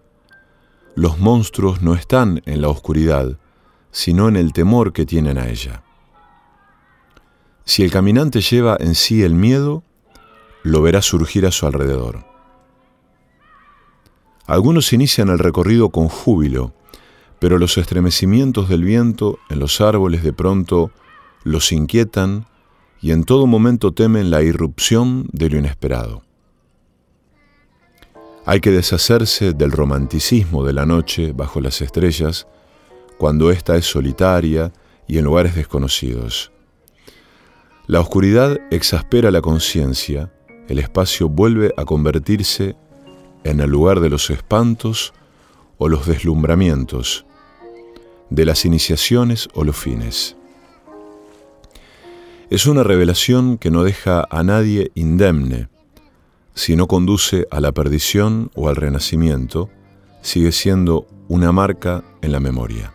Los 0.94 1.18
monstruos 1.18 1.82
no 1.82 1.94
están 1.94 2.42
en 2.46 2.60
la 2.60 2.68
oscuridad, 2.68 3.36
sino 3.90 4.28
en 4.28 4.36
el 4.36 4.52
temor 4.52 4.92
que 4.92 5.04
tienen 5.04 5.36
a 5.36 5.48
ella. 5.48 5.82
Si 7.64 7.82
el 7.82 7.90
caminante 7.90 8.40
lleva 8.40 8.76
en 8.78 8.94
sí 8.94 9.24
el 9.24 9.34
miedo, 9.34 9.82
lo 10.62 10.80
verá 10.80 11.02
surgir 11.02 11.44
a 11.44 11.50
su 11.50 11.66
alrededor. 11.66 12.24
Algunos 14.46 14.92
inician 14.92 15.28
el 15.28 15.40
recorrido 15.40 15.88
con 15.88 16.06
júbilo, 16.06 16.72
pero 17.40 17.58
los 17.58 17.78
estremecimientos 17.78 18.68
del 18.68 18.84
viento 18.84 19.40
en 19.50 19.58
los 19.58 19.80
árboles 19.80 20.22
de 20.22 20.32
pronto 20.32 20.92
los 21.42 21.72
inquietan 21.72 22.46
y 23.00 23.12
en 23.12 23.24
todo 23.24 23.46
momento 23.46 23.92
temen 23.92 24.30
la 24.30 24.42
irrupción 24.42 25.28
de 25.32 25.50
lo 25.50 25.58
inesperado. 25.58 26.22
Hay 28.44 28.60
que 28.60 28.70
deshacerse 28.70 29.52
del 29.52 29.72
romanticismo 29.72 30.64
de 30.64 30.72
la 30.72 30.86
noche 30.86 31.32
bajo 31.32 31.60
las 31.60 31.82
estrellas 31.82 32.46
cuando 33.18 33.50
ésta 33.50 33.76
es 33.76 33.84
solitaria 33.84 34.72
y 35.06 35.18
en 35.18 35.24
lugares 35.24 35.54
desconocidos. 35.54 36.50
La 37.86 38.00
oscuridad 38.00 38.58
exaspera 38.70 39.30
la 39.30 39.42
conciencia, 39.42 40.32
el 40.68 40.78
espacio 40.78 41.28
vuelve 41.28 41.74
a 41.76 41.84
convertirse 41.84 42.74
en 43.44 43.60
el 43.60 43.70
lugar 43.70 44.00
de 44.00 44.08
los 44.08 44.30
espantos 44.30 45.12
o 45.76 45.88
los 45.88 46.06
deslumbramientos, 46.06 47.26
de 48.30 48.44
las 48.44 48.64
iniciaciones 48.64 49.48
o 49.54 49.64
los 49.64 49.76
fines. 49.76 50.37
Es 52.50 52.64
una 52.64 52.82
revelación 52.82 53.58
que 53.58 53.70
no 53.70 53.84
deja 53.84 54.26
a 54.30 54.42
nadie 54.42 54.90
indemne. 54.94 55.68
Si 56.54 56.76
no 56.76 56.86
conduce 56.86 57.46
a 57.50 57.60
la 57.60 57.72
perdición 57.72 58.50
o 58.54 58.70
al 58.70 58.76
renacimiento, 58.76 59.68
sigue 60.22 60.50
siendo 60.52 61.06
una 61.28 61.52
marca 61.52 62.04
en 62.22 62.32
la 62.32 62.40
memoria. 62.40 62.94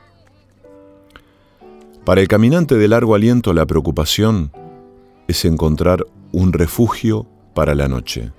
Para 2.04 2.22
el 2.22 2.28
caminante 2.28 2.76
de 2.76 2.88
largo 2.88 3.14
aliento 3.14 3.54
la 3.54 3.68
preocupación 3.68 4.52
es 5.28 5.46
encontrar 5.46 6.04
un 6.32 6.52
refugio 6.52 7.28
para 7.54 7.76
la 7.76 7.88
noche. 7.88 8.32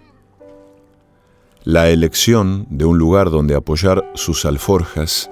La 1.63 1.91
elección 1.91 2.67
de 2.71 2.87
un 2.87 2.99
lugar 2.99 3.31
donde 3.31 3.55
apoyar 3.55 4.11
sus 4.15 4.45
alforjas 4.45 5.31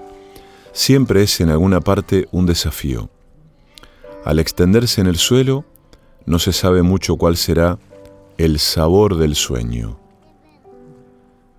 siempre 0.70 1.24
es 1.24 1.40
en 1.40 1.50
alguna 1.50 1.80
parte 1.80 2.28
un 2.30 2.46
desafío. 2.46 3.10
Al 4.24 4.38
extenderse 4.38 5.00
en 5.00 5.08
el 5.08 5.16
suelo, 5.16 5.64
no 6.26 6.38
se 6.38 6.52
sabe 6.52 6.82
mucho 6.82 7.16
cuál 7.16 7.36
será 7.36 7.78
el 8.38 8.58
sabor 8.58 9.16
del 9.16 9.34
sueño. 9.34 9.98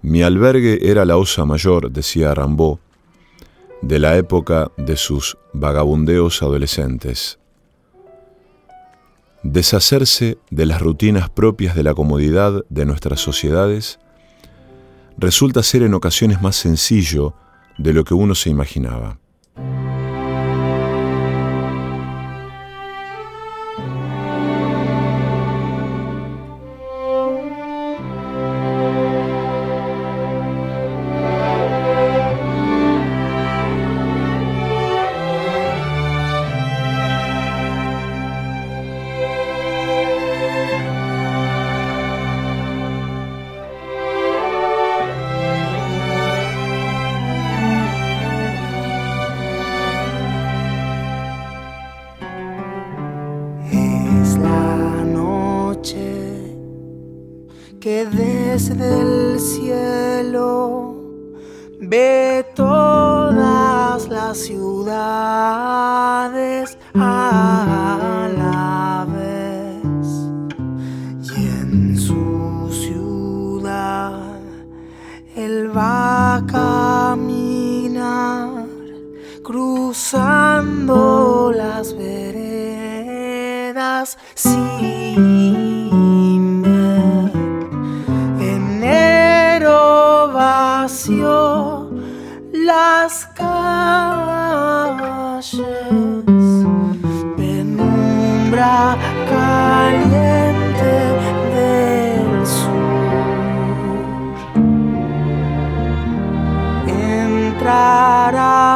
Mi 0.01 0.21
albergue 0.21 0.89
era 0.89 1.05
la 1.05 1.17
osa 1.17 1.45
mayor, 1.45 1.91
decía 1.91 2.33
Rambó, 2.33 2.79
de 3.81 3.99
la 3.99 4.17
época 4.17 4.71
de 4.77 4.97
sus 4.97 5.37
vagabundeos 5.53 6.41
adolescentes. 6.41 7.39
Deshacerse 9.43 10.37
de 10.49 10.65
las 10.65 10.81
rutinas 10.81 11.29
propias 11.29 11.75
de 11.75 11.83
la 11.83 11.93
comodidad 11.93 12.65
de 12.69 12.85
nuestras 12.85 13.19
sociedades 13.19 13.99
resulta 15.17 15.63
ser 15.63 15.83
en 15.83 15.93
ocasiones 15.93 16.41
más 16.41 16.55
sencillo 16.55 17.33
de 17.77 17.93
lo 17.93 18.03
que 18.03 18.13
uno 18.13 18.35
se 18.35 18.49
imaginaba. 18.49 19.19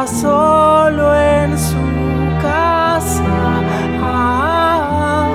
solo 0.06 1.14
en 1.14 1.58
su 1.58 1.76
casa. 2.40 3.24
Ah, 4.00 5.28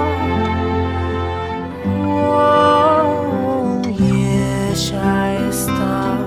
oh, 2.07 3.81
ella 3.85 5.49
está 5.49 6.17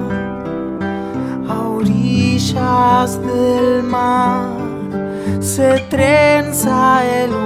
a 1.48 1.62
orillas 1.62 3.20
del 3.22 3.82
mar, 3.82 4.50
se 5.40 5.78
trenza 5.88 7.04
el 7.04 7.45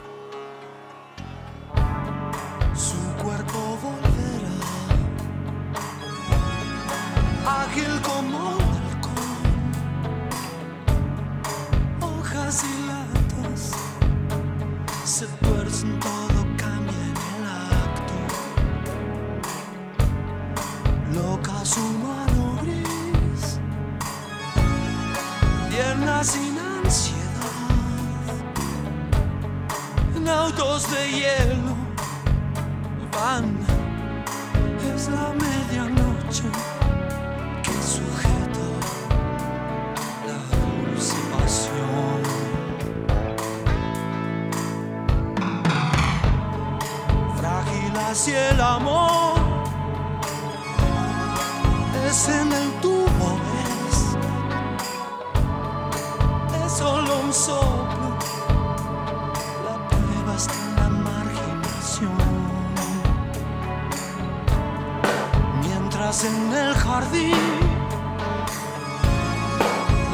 en 66.11 66.53
el 66.53 66.73
jardín, 66.75 67.31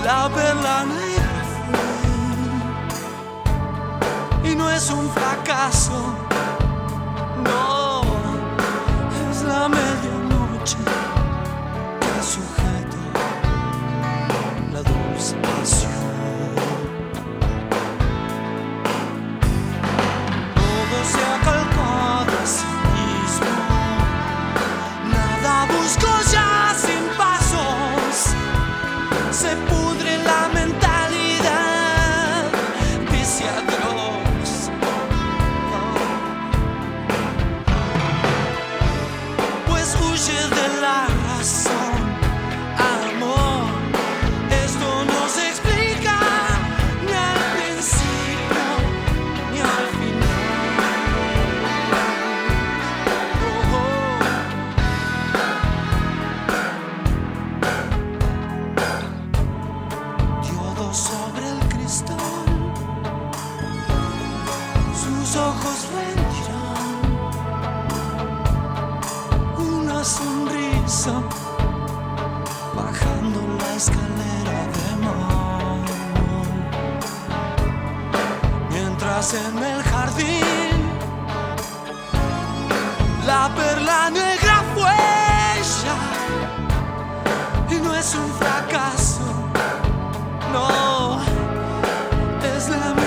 la 0.05 0.29
perla 0.29 0.85
negra 0.85 1.41
y 4.43 4.55
no 4.55 4.69
es 4.69 4.91
un 4.91 5.09
fracaso. 5.09 6.13
Es 92.69 93.06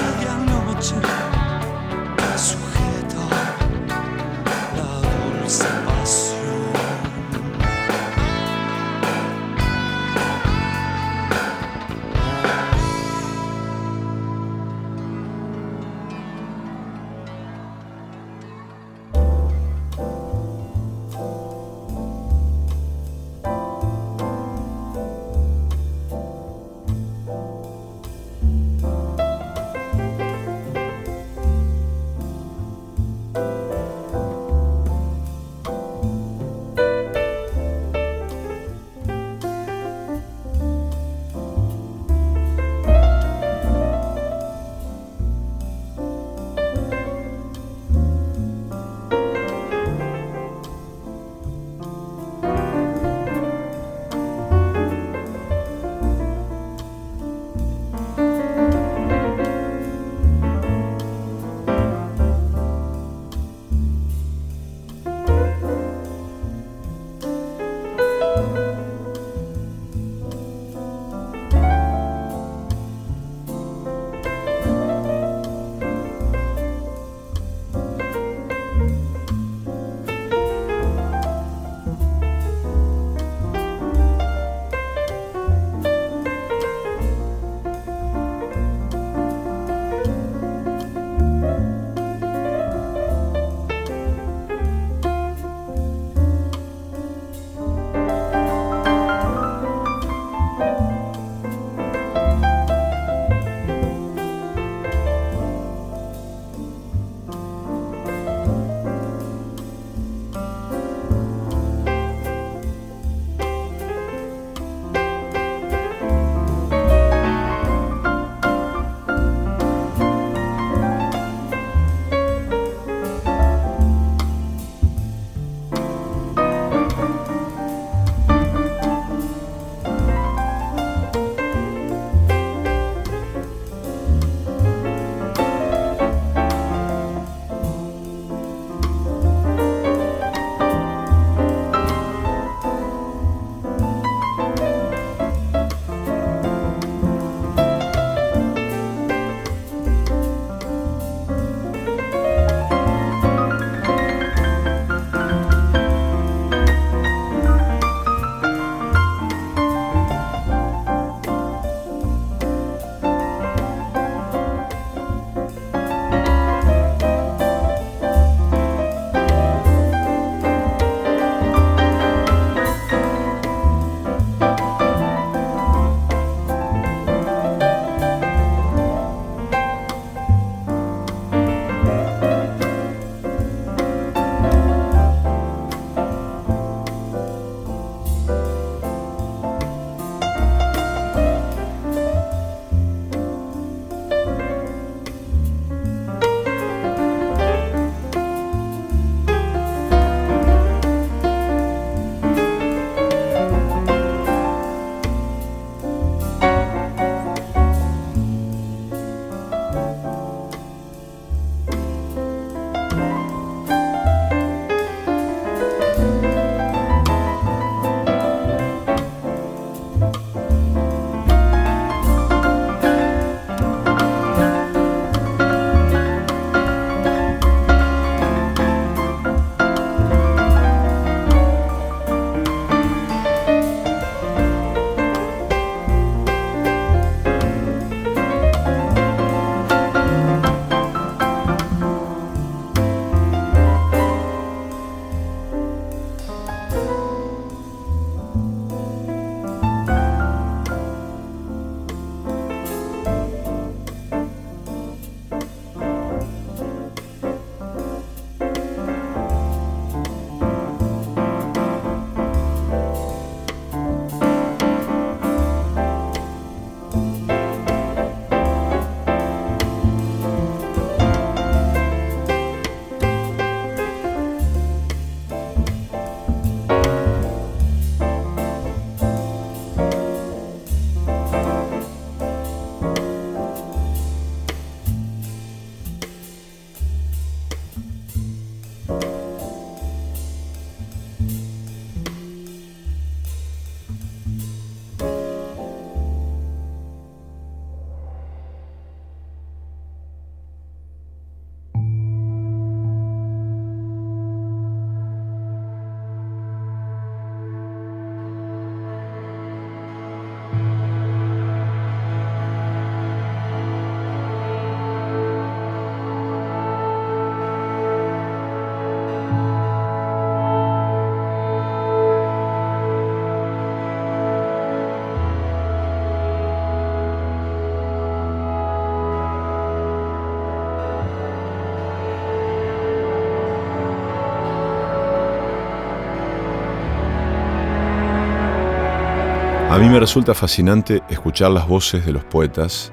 mí 339.80 339.88
me 339.88 339.98
resulta 339.98 340.34
fascinante 340.34 341.02
escuchar 341.08 341.50
las 341.52 341.66
voces 341.66 342.04
de 342.04 342.12
los 342.12 342.22
poetas, 342.22 342.92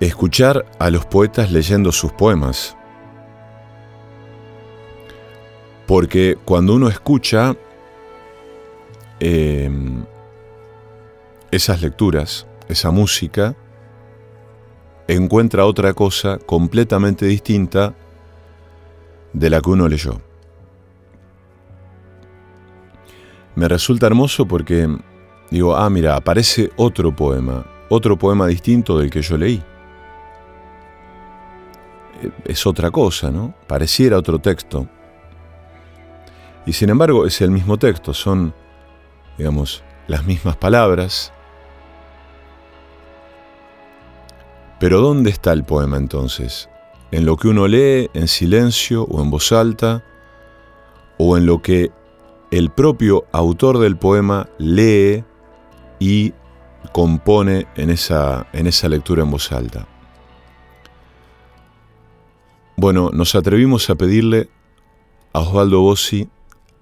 escuchar 0.00 0.66
a 0.80 0.90
los 0.90 1.06
poetas 1.06 1.52
leyendo 1.52 1.92
sus 1.92 2.10
poemas. 2.10 2.76
Porque 5.86 6.36
cuando 6.44 6.74
uno 6.74 6.88
escucha 6.88 7.54
eh, 9.20 9.70
esas 11.52 11.80
lecturas, 11.80 12.48
esa 12.66 12.90
música, 12.90 13.54
encuentra 15.06 15.66
otra 15.66 15.94
cosa 15.94 16.38
completamente 16.38 17.26
distinta 17.26 17.94
de 19.32 19.50
la 19.50 19.60
que 19.60 19.70
uno 19.70 19.86
leyó. 19.86 20.25
Me 23.56 23.68
resulta 23.68 24.06
hermoso 24.06 24.46
porque 24.46 24.86
digo, 25.50 25.74
ah, 25.74 25.88
mira, 25.90 26.14
aparece 26.14 26.70
otro 26.76 27.14
poema, 27.14 27.64
otro 27.88 28.16
poema 28.16 28.46
distinto 28.46 28.98
del 28.98 29.10
que 29.10 29.22
yo 29.22 29.36
leí. 29.36 29.62
Eh, 32.22 32.30
Es 32.44 32.66
otra 32.66 32.90
cosa, 32.90 33.30
¿no? 33.30 33.54
Pareciera 33.66 34.18
otro 34.18 34.38
texto. 34.38 34.86
Y 36.66 36.72
sin 36.72 36.90
embargo 36.90 37.26
es 37.26 37.40
el 37.40 37.50
mismo 37.50 37.78
texto, 37.78 38.12
son, 38.12 38.52
digamos, 39.38 39.82
las 40.06 40.24
mismas 40.26 40.56
palabras. 40.56 41.32
Pero 44.78 45.00
¿dónde 45.00 45.30
está 45.30 45.52
el 45.52 45.64
poema 45.64 45.96
entonces? 45.96 46.68
¿En 47.10 47.24
lo 47.24 47.36
que 47.36 47.48
uno 47.48 47.66
lee 47.66 48.10
en 48.12 48.28
silencio 48.28 49.04
o 49.04 49.22
en 49.22 49.30
voz 49.30 49.52
alta? 49.52 50.04
¿O 51.16 51.38
en 51.38 51.46
lo 51.46 51.62
que 51.62 51.92
el 52.50 52.70
propio 52.70 53.24
autor 53.32 53.78
del 53.78 53.96
poema 53.96 54.48
lee 54.58 55.24
y 55.98 56.32
compone 56.92 57.66
en 57.76 57.90
esa, 57.90 58.46
en 58.52 58.66
esa 58.66 58.88
lectura 58.88 59.22
en 59.22 59.30
voz 59.30 59.52
alta? 59.52 59.86
Bueno, 62.76 63.10
nos 63.12 63.34
atrevimos 63.34 63.88
a 63.88 63.94
pedirle 63.94 64.48
a 65.32 65.40
Osvaldo 65.40 65.80
Bossi 65.80 66.28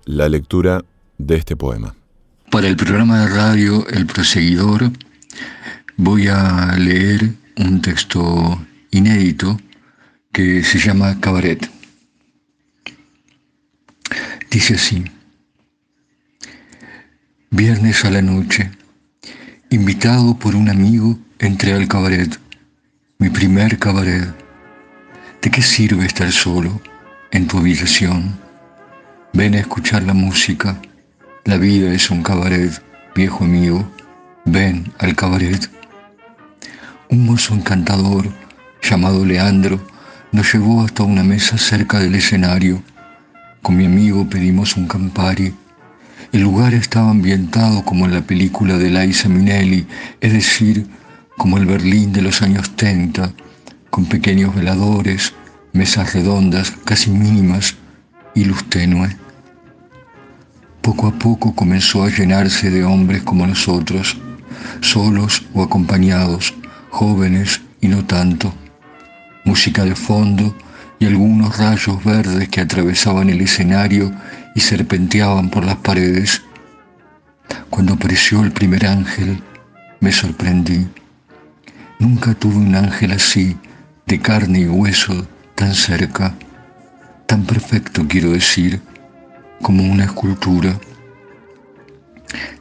la 0.04 0.28
lectura 0.28 0.84
de 1.18 1.36
este 1.36 1.56
poema. 1.56 1.94
Para 2.50 2.68
el 2.68 2.76
programa 2.76 3.20
de 3.20 3.34
radio 3.34 3.86
El 3.88 4.06
Proseguidor 4.06 4.90
voy 5.96 6.28
a 6.28 6.74
leer 6.76 7.30
un 7.56 7.80
texto 7.80 8.60
inédito 8.90 9.58
que 10.32 10.62
se 10.64 10.78
llama 10.78 11.18
Cabaret. 11.20 11.70
Dice 14.50 14.74
así, 14.74 15.04
Viernes 17.56 18.04
a 18.04 18.10
la 18.10 18.20
noche, 18.20 18.68
invitado 19.70 20.36
por 20.36 20.56
un 20.56 20.68
amigo, 20.68 21.16
entré 21.38 21.72
al 21.72 21.86
cabaret, 21.86 22.36
mi 23.18 23.30
primer 23.30 23.78
cabaret. 23.78 24.26
¿De 25.40 25.52
qué 25.52 25.62
sirve 25.62 26.04
estar 26.04 26.32
solo 26.32 26.82
en 27.30 27.46
tu 27.46 27.58
habitación? 27.58 28.36
Ven 29.34 29.54
a 29.54 29.60
escuchar 29.60 30.02
la 30.02 30.14
música. 30.14 30.82
La 31.44 31.56
vida 31.56 31.92
es 31.92 32.10
un 32.10 32.24
cabaret, 32.24 32.82
viejo 33.14 33.44
amigo. 33.44 33.88
Ven 34.44 34.92
al 34.98 35.14
cabaret. 35.14 35.70
Un 37.08 37.24
mozo 37.24 37.54
encantador 37.54 38.26
llamado 38.82 39.24
Leandro 39.24 39.80
nos 40.32 40.52
llevó 40.52 40.82
hasta 40.82 41.04
una 41.04 41.22
mesa 41.22 41.56
cerca 41.56 42.00
del 42.00 42.16
escenario. 42.16 42.82
Con 43.62 43.76
mi 43.76 43.86
amigo 43.86 44.28
pedimos 44.28 44.76
un 44.76 44.88
Campari. 44.88 45.54
El 46.34 46.40
lugar 46.40 46.74
estaba 46.74 47.10
ambientado 47.10 47.84
como 47.84 48.06
en 48.06 48.12
la 48.12 48.22
película 48.22 48.76
de 48.76 48.90
Liza 48.90 49.28
Minnelli, 49.28 49.86
es 50.20 50.32
decir, 50.32 50.84
como 51.38 51.58
el 51.58 51.64
Berlín 51.64 52.12
de 52.12 52.22
los 52.22 52.42
años 52.42 52.74
30, 52.74 53.32
con 53.88 54.06
pequeños 54.06 54.52
veladores, 54.52 55.32
mesas 55.72 56.12
redondas, 56.12 56.72
casi 56.84 57.12
mínimas 57.12 57.76
y 58.34 58.46
luz 58.46 58.68
tenue. 58.68 59.16
Poco 60.80 61.06
a 61.06 61.12
poco 61.12 61.54
comenzó 61.54 62.02
a 62.02 62.10
llenarse 62.10 62.68
de 62.68 62.84
hombres 62.84 63.22
como 63.22 63.46
nosotros, 63.46 64.16
solos 64.80 65.44
o 65.54 65.62
acompañados, 65.62 66.52
jóvenes 66.90 67.60
y 67.80 67.86
no 67.86 68.04
tanto. 68.06 68.52
Música 69.44 69.84
de 69.84 69.94
fondo 69.94 70.56
y 70.98 71.06
algunos 71.06 71.56
rayos 71.58 72.02
verdes 72.02 72.48
que 72.48 72.60
atravesaban 72.60 73.30
el 73.30 73.40
escenario 73.40 74.12
y 74.54 74.60
serpenteaban 74.60 75.50
por 75.50 75.64
las 75.64 75.76
paredes. 75.76 76.42
Cuando 77.70 77.94
apareció 77.94 78.42
el 78.42 78.52
primer 78.52 78.86
ángel, 78.86 79.42
me 80.00 80.12
sorprendí. 80.12 80.86
Nunca 81.98 82.34
tuve 82.34 82.56
un 82.56 82.74
ángel 82.74 83.12
así, 83.12 83.56
de 84.06 84.20
carne 84.20 84.60
y 84.60 84.66
hueso, 84.66 85.26
tan 85.54 85.74
cerca, 85.74 86.34
tan 87.26 87.44
perfecto 87.44 88.06
quiero 88.06 88.32
decir, 88.32 88.80
como 89.62 89.82
una 89.84 90.04
escultura. 90.04 90.78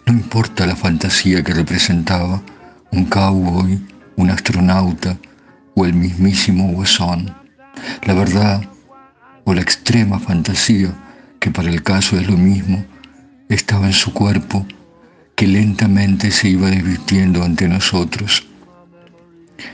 No 0.06 0.14
importa 0.14 0.66
la 0.66 0.76
fantasía 0.76 1.44
que 1.44 1.54
representaba, 1.54 2.42
un 2.92 3.06
cowboy, 3.06 3.82
un 4.16 4.30
astronauta 4.30 5.18
o 5.76 5.86
el 5.86 5.94
mismísimo 5.94 6.72
Guasón. 6.72 7.36
La 8.04 8.14
verdad, 8.14 8.62
o 9.44 9.54
la 9.54 9.62
extrema 9.62 10.20
fantasía, 10.20 10.94
que 11.44 11.52
para 11.52 11.70
el 11.70 11.84
caso 11.84 12.18
es 12.18 12.26
lo 12.30 12.38
mismo, 12.38 12.86
estaba 13.50 13.88
en 13.88 13.92
su 13.92 14.14
cuerpo, 14.14 14.66
que 15.36 15.46
lentamente 15.46 16.32
se 16.32 16.48
iba 16.48 16.70
desvistiendo 16.70 17.44
ante 17.44 17.68
nosotros. 17.68 18.48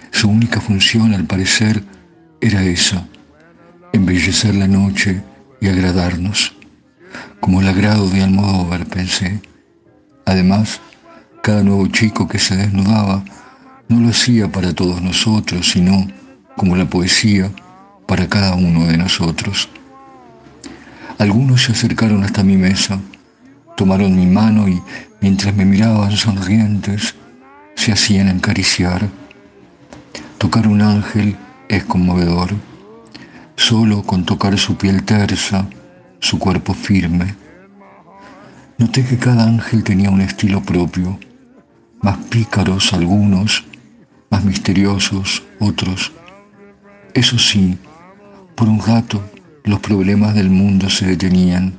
Su 0.09 0.29
única 0.29 0.61
función, 0.61 1.13
al 1.13 1.25
parecer, 1.25 1.83
era 2.41 2.63
esa, 2.63 3.07
embellecer 3.93 4.55
la 4.55 4.67
noche 4.67 5.21
y 5.61 5.67
agradarnos, 5.67 6.55
como 7.39 7.61
el 7.61 7.67
agrado 7.67 8.09
de 8.09 8.23
Almodóvar, 8.23 8.87
pensé. 8.87 9.39
Además, 10.25 10.81
cada 11.43 11.61
nuevo 11.61 11.85
chico 11.85 12.27
que 12.27 12.39
se 12.39 12.55
desnudaba 12.55 13.23
no 13.89 13.99
lo 13.99 14.09
hacía 14.09 14.51
para 14.51 14.73
todos 14.73 15.03
nosotros, 15.03 15.69
sino, 15.69 16.07
como 16.57 16.75
la 16.75 16.89
poesía, 16.89 17.51
para 18.07 18.27
cada 18.27 18.55
uno 18.55 18.87
de 18.87 18.97
nosotros. 18.97 19.69
Algunos 21.19 21.63
se 21.63 21.73
acercaron 21.73 22.23
hasta 22.23 22.43
mi 22.43 22.55
mesa, 22.55 22.97
tomaron 23.75 24.15
mi 24.15 24.25
mano 24.25 24.69
y, 24.69 24.81
mientras 25.19 25.53
me 25.53 25.65
miraban 25.65 26.13
sonrientes, 26.13 27.13
se 27.75 27.91
hacían 27.91 28.29
acariciar. 28.29 29.09
Tocar 30.37 30.65
un 30.65 30.81
ángel 30.81 31.35
es 31.67 31.83
conmovedor, 31.83 32.51
solo 33.57 34.01
con 34.03 34.23
tocar 34.23 34.57
su 34.57 34.77
piel 34.77 35.03
tersa, 35.03 35.67
su 36.19 36.39
cuerpo 36.39 36.73
firme. 36.73 37.35
Noté 38.77 39.03
que 39.03 39.17
cada 39.17 39.43
ángel 39.43 39.83
tenía 39.83 40.09
un 40.09 40.21
estilo 40.21 40.63
propio, 40.63 41.19
más 42.01 42.17
pícaros 42.29 42.93
algunos, 42.93 43.65
más 44.29 44.45
misteriosos 44.45 45.43
otros. 45.59 46.13
Eso 47.13 47.37
sí, 47.37 47.77
por 48.55 48.69
un 48.69 48.79
rato 48.79 49.21
los 49.69 49.79
problemas 49.81 50.33
del 50.33 50.49
mundo 50.49 50.89
se 50.89 51.05
detenían 51.05 51.75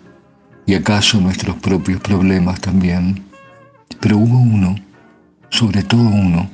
y 0.65 0.75
acaso 0.75 1.21
nuestros 1.21 1.57
propios 1.57 2.01
problemas 2.01 2.61
también. 2.61 3.25
Pero 3.99 4.17
hubo 4.17 4.39
uno, 4.39 4.77
sobre 5.49 5.83
todo 5.83 6.03
uno, 6.03 6.49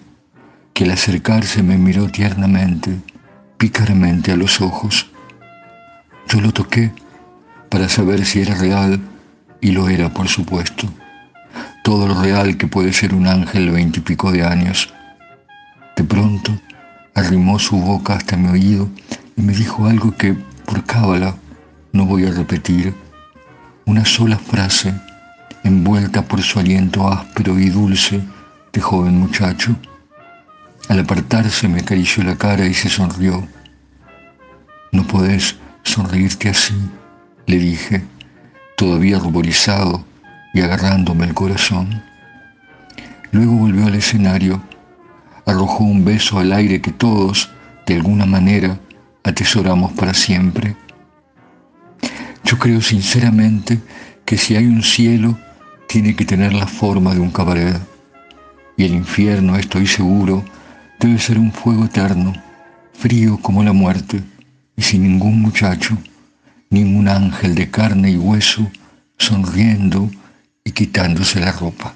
que 0.72 0.84
al 0.84 0.93
acercarse 0.93 1.62
me 1.62 1.76
miró 1.76 2.09
tiernamente, 2.09 2.97
pícaramente 3.59 4.32
a 4.32 4.37
los 4.37 4.62
ojos. 4.62 5.11
Yo 6.26 6.41
lo 6.41 6.53
toqué 6.53 6.91
para 7.68 7.91
saber 7.91 8.24
si 8.24 8.41
era 8.41 8.55
real 8.55 8.99
y 9.61 9.72
lo 9.72 9.91
era, 9.91 10.14
por 10.14 10.28
supuesto. 10.28 10.89
Todo 11.84 12.09
lo 12.09 12.22
real 12.22 12.57
que 12.57 12.66
puede 12.66 12.95
ser 12.95 13.14
un 13.14 13.26
ángel 13.26 13.70
veintipico 13.70 14.32
de 14.32 14.43
años. 14.43 14.95
De 15.97 16.03
pronto 16.03 16.59
arrimó 17.14 17.59
su 17.59 17.76
boca 17.76 18.14
hasta 18.14 18.39
mi 18.39 18.49
oído 18.49 18.89
y 19.37 19.43
me 19.43 19.53
dijo 19.53 19.87
algo 19.87 20.16
que, 20.16 20.34
por 20.67 20.85
cábala, 20.85 21.35
no 21.93 22.05
voy 22.05 22.27
a 22.27 22.33
repetir. 22.33 22.93
Una 23.87 24.05
sola 24.05 24.37
frase, 24.37 24.93
envuelta 25.64 26.23
por 26.23 26.43
su 26.43 26.59
aliento 26.59 27.09
áspero 27.09 27.59
y 27.59 27.71
dulce 27.71 28.21
de 28.73 28.81
joven 28.81 29.19
muchacho. 29.19 29.75
Al 30.89 31.01
apartarse 31.01 31.69
me 31.69 31.81
acarició 31.81 32.25
la 32.25 32.37
cara 32.37 32.67
y 32.67 32.75
se 32.75 32.89
sonrió. 32.89 33.47
No 34.93 35.07
podés 35.07 35.57
sonreírte 35.85 36.49
así, 36.49 36.75
le 37.47 37.59
dije, 37.59 38.05
todavía 38.77 39.19
ruborizado 39.19 40.05
y 40.53 40.61
agarrándome 40.61 41.27
el 41.27 41.35
corazón. 41.35 42.03
Luego 43.31 43.53
volvió 43.53 43.87
al 43.87 43.95
escenario, 43.95 44.61
arrojó 45.47 45.85
un 45.85 46.05
beso 46.05 46.39
al 46.39 46.53
aire 46.53 46.81
que 46.81 46.93
todos, 46.93 47.51
de 47.87 47.95
alguna 47.95 48.27
manera, 48.27 48.79
atesoramos 49.27 49.93
para 49.93 50.14
siempre. 50.14 50.77
Yo 52.45 52.59
creo 52.59 52.81
sinceramente 52.81 53.81
que 54.24 54.39
si 54.39 54.55
hay 54.55 54.66
un 54.66 54.85
cielo, 54.85 55.37
tiene 55.89 56.14
que 56.14 56.24
tener 56.24 56.53
la 56.53 56.68
forma 56.68 57.12
de 57.12 57.20
un 57.20 57.33
cabaret. 57.33 57.81
Y 58.77 58.85
el 58.85 58.95
infierno, 58.95 59.57
estoy 59.57 59.87
seguro, 59.89 60.45
debe 61.01 61.18
ser 61.18 61.39
un 61.39 61.53
fuego 61.53 61.87
eterno, 61.87 62.33
frío 62.93 63.39
como 63.43 63.64
la 63.64 63.72
muerte, 63.72 64.22
y 64.77 64.83
sin 64.83 65.03
ningún 65.03 65.43
muchacho, 65.43 65.99
ningún 66.70 67.09
ángel 67.09 67.57
de 67.57 67.68
carne 67.68 68.12
y 68.12 68.16
hueso, 68.16 68.70
sonriendo 69.18 70.09
y 70.62 70.70
quitándose 70.70 71.41
la 71.41 71.51
ropa. 71.51 71.95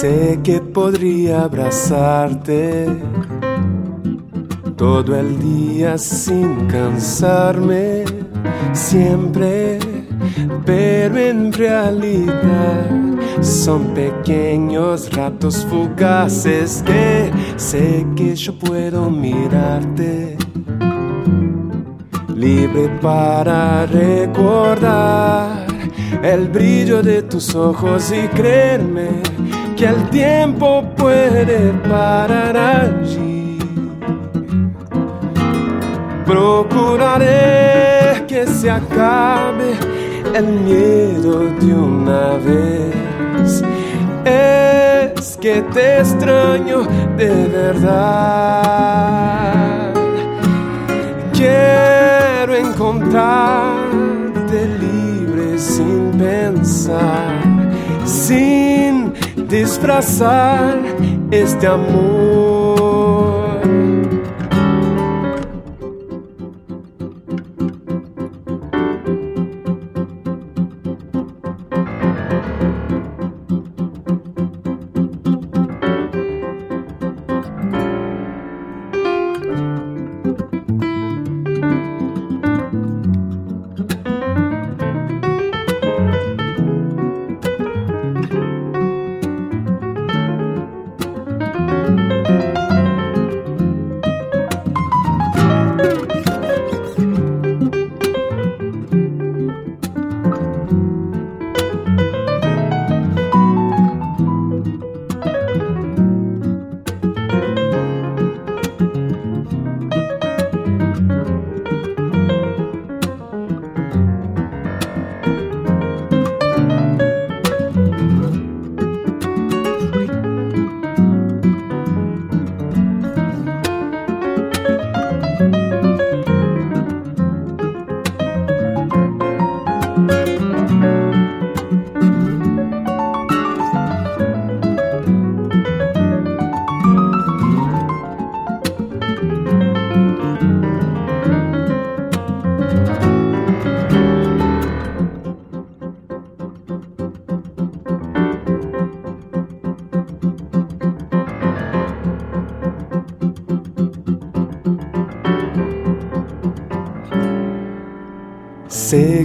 Sé 0.00 0.38
que 0.44 0.60
podría 0.60 1.42
abrazarte 1.42 2.86
todo 4.76 5.16
el 5.16 5.40
día 5.40 5.98
sin 5.98 6.68
cansarme, 6.68 8.04
siempre, 8.72 9.80
pero 10.64 11.18
en 11.18 11.52
realidad 11.52 12.86
son 13.40 13.92
pequeños 13.92 15.12
ratos 15.16 15.66
fugaces 15.66 16.84
que 16.86 17.32
sé 17.56 18.06
que 18.14 18.36
yo 18.36 18.56
puedo 18.56 19.10
mirarte. 19.10 20.36
Libre 22.36 22.88
para 23.02 23.84
recordar 23.86 25.66
el 26.22 26.46
brillo 26.50 27.02
de 27.02 27.22
tus 27.22 27.52
ojos 27.56 28.12
y 28.12 28.28
creerme 28.28 29.37
que 29.78 29.86
el 29.86 30.10
tiempo 30.10 30.84
puede 30.96 31.72
parar 31.88 32.56
allí. 32.56 33.58
Procuraré 36.26 38.26
que 38.26 38.44
se 38.46 38.70
acabe 38.70 39.74
el 40.34 40.46
miedo 40.46 41.48
de 41.60 41.74
una 41.74 42.32
vez. 42.48 43.62
Es 44.24 45.36
que 45.40 45.62
te 45.72 46.00
extraño 46.00 46.82
de 47.16 47.46
verdad. 47.46 47.94
Quiero 51.32 52.56
encontrarte 52.56 54.66
libre 54.80 55.56
sin 55.56 56.10
pensar, 56.18 57.30
sin 58.04 58.67
disfrazar 59.48 60.78
este 61.30 61.66
amor. 61.66 62.67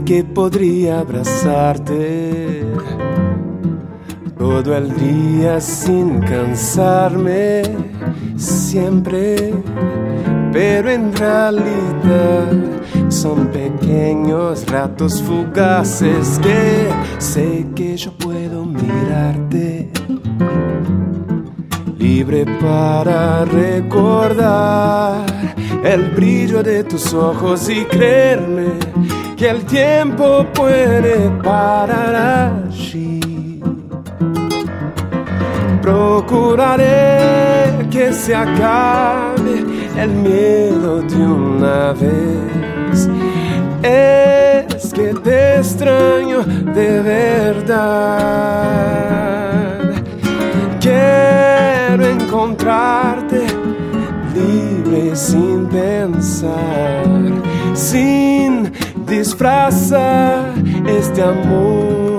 Que 0.06 0.22
podría 0.22 1.00
abrazarte. 1.00 2.66
Todo 4.38 4.76
el 4.76 4.94
día 4.98 5.62
sin 5.62 6.20
cansarme, 6.20 7.62
siempre, 8.36 9.54
pero 10.52 10.90
en 10.90 11.16
realidad 11.16 12.52
son 13.08 13.48
pequeños 13.48 14.66
ratos 14.68 15.22
fugaces 15.22 16.38
que 16.40 16.90
sé 17.20 17.66
que 17.74 17.96
yo 17.96 18.12
puedo 18.18 18.66
mirarte. 18.66 19.90
Libre 21.98 22.46
para 22.60 23.46
recordar 23.46 25.26
el 25.82 26.12
brillo 26.12 26.62
de 26.62 26.84
tus 26.84 27.14
ojos 27.14 27.70
y 27.70 27.86
creerme 27.86 28.74
que 29.44 29.50
el 29.50 29.66
tiempo 29.66 30.46
puede 30.54 31.30
parar 31.44 32.64
allí. 32.66 33.60
Procuraré 35.82 37.86
que 37.92 38.14
se 38.14 38.34
acabe 38.34 39.66
el 39.98 40.12
miedo 40.12 41.02
de 41.02 41.18
una 41.18 41.92
vez. 41.92 43.10
Es 43.84 44.94
que 44.94 45.14
te 45.14 45.58
extraño 45.58 46.44
de 46.74 47.02
verdad. 47.02 47.74
Quiero 50.80 52.06
encontrarte 52.06 53.48
libre 54.34 55.14
sin 55.18 55.68
pensar, 55.68 57.04
sin 57.74 58.53
disfrazar 59.18 60.54
este 60.88 61.22
amor. 61.22 62.13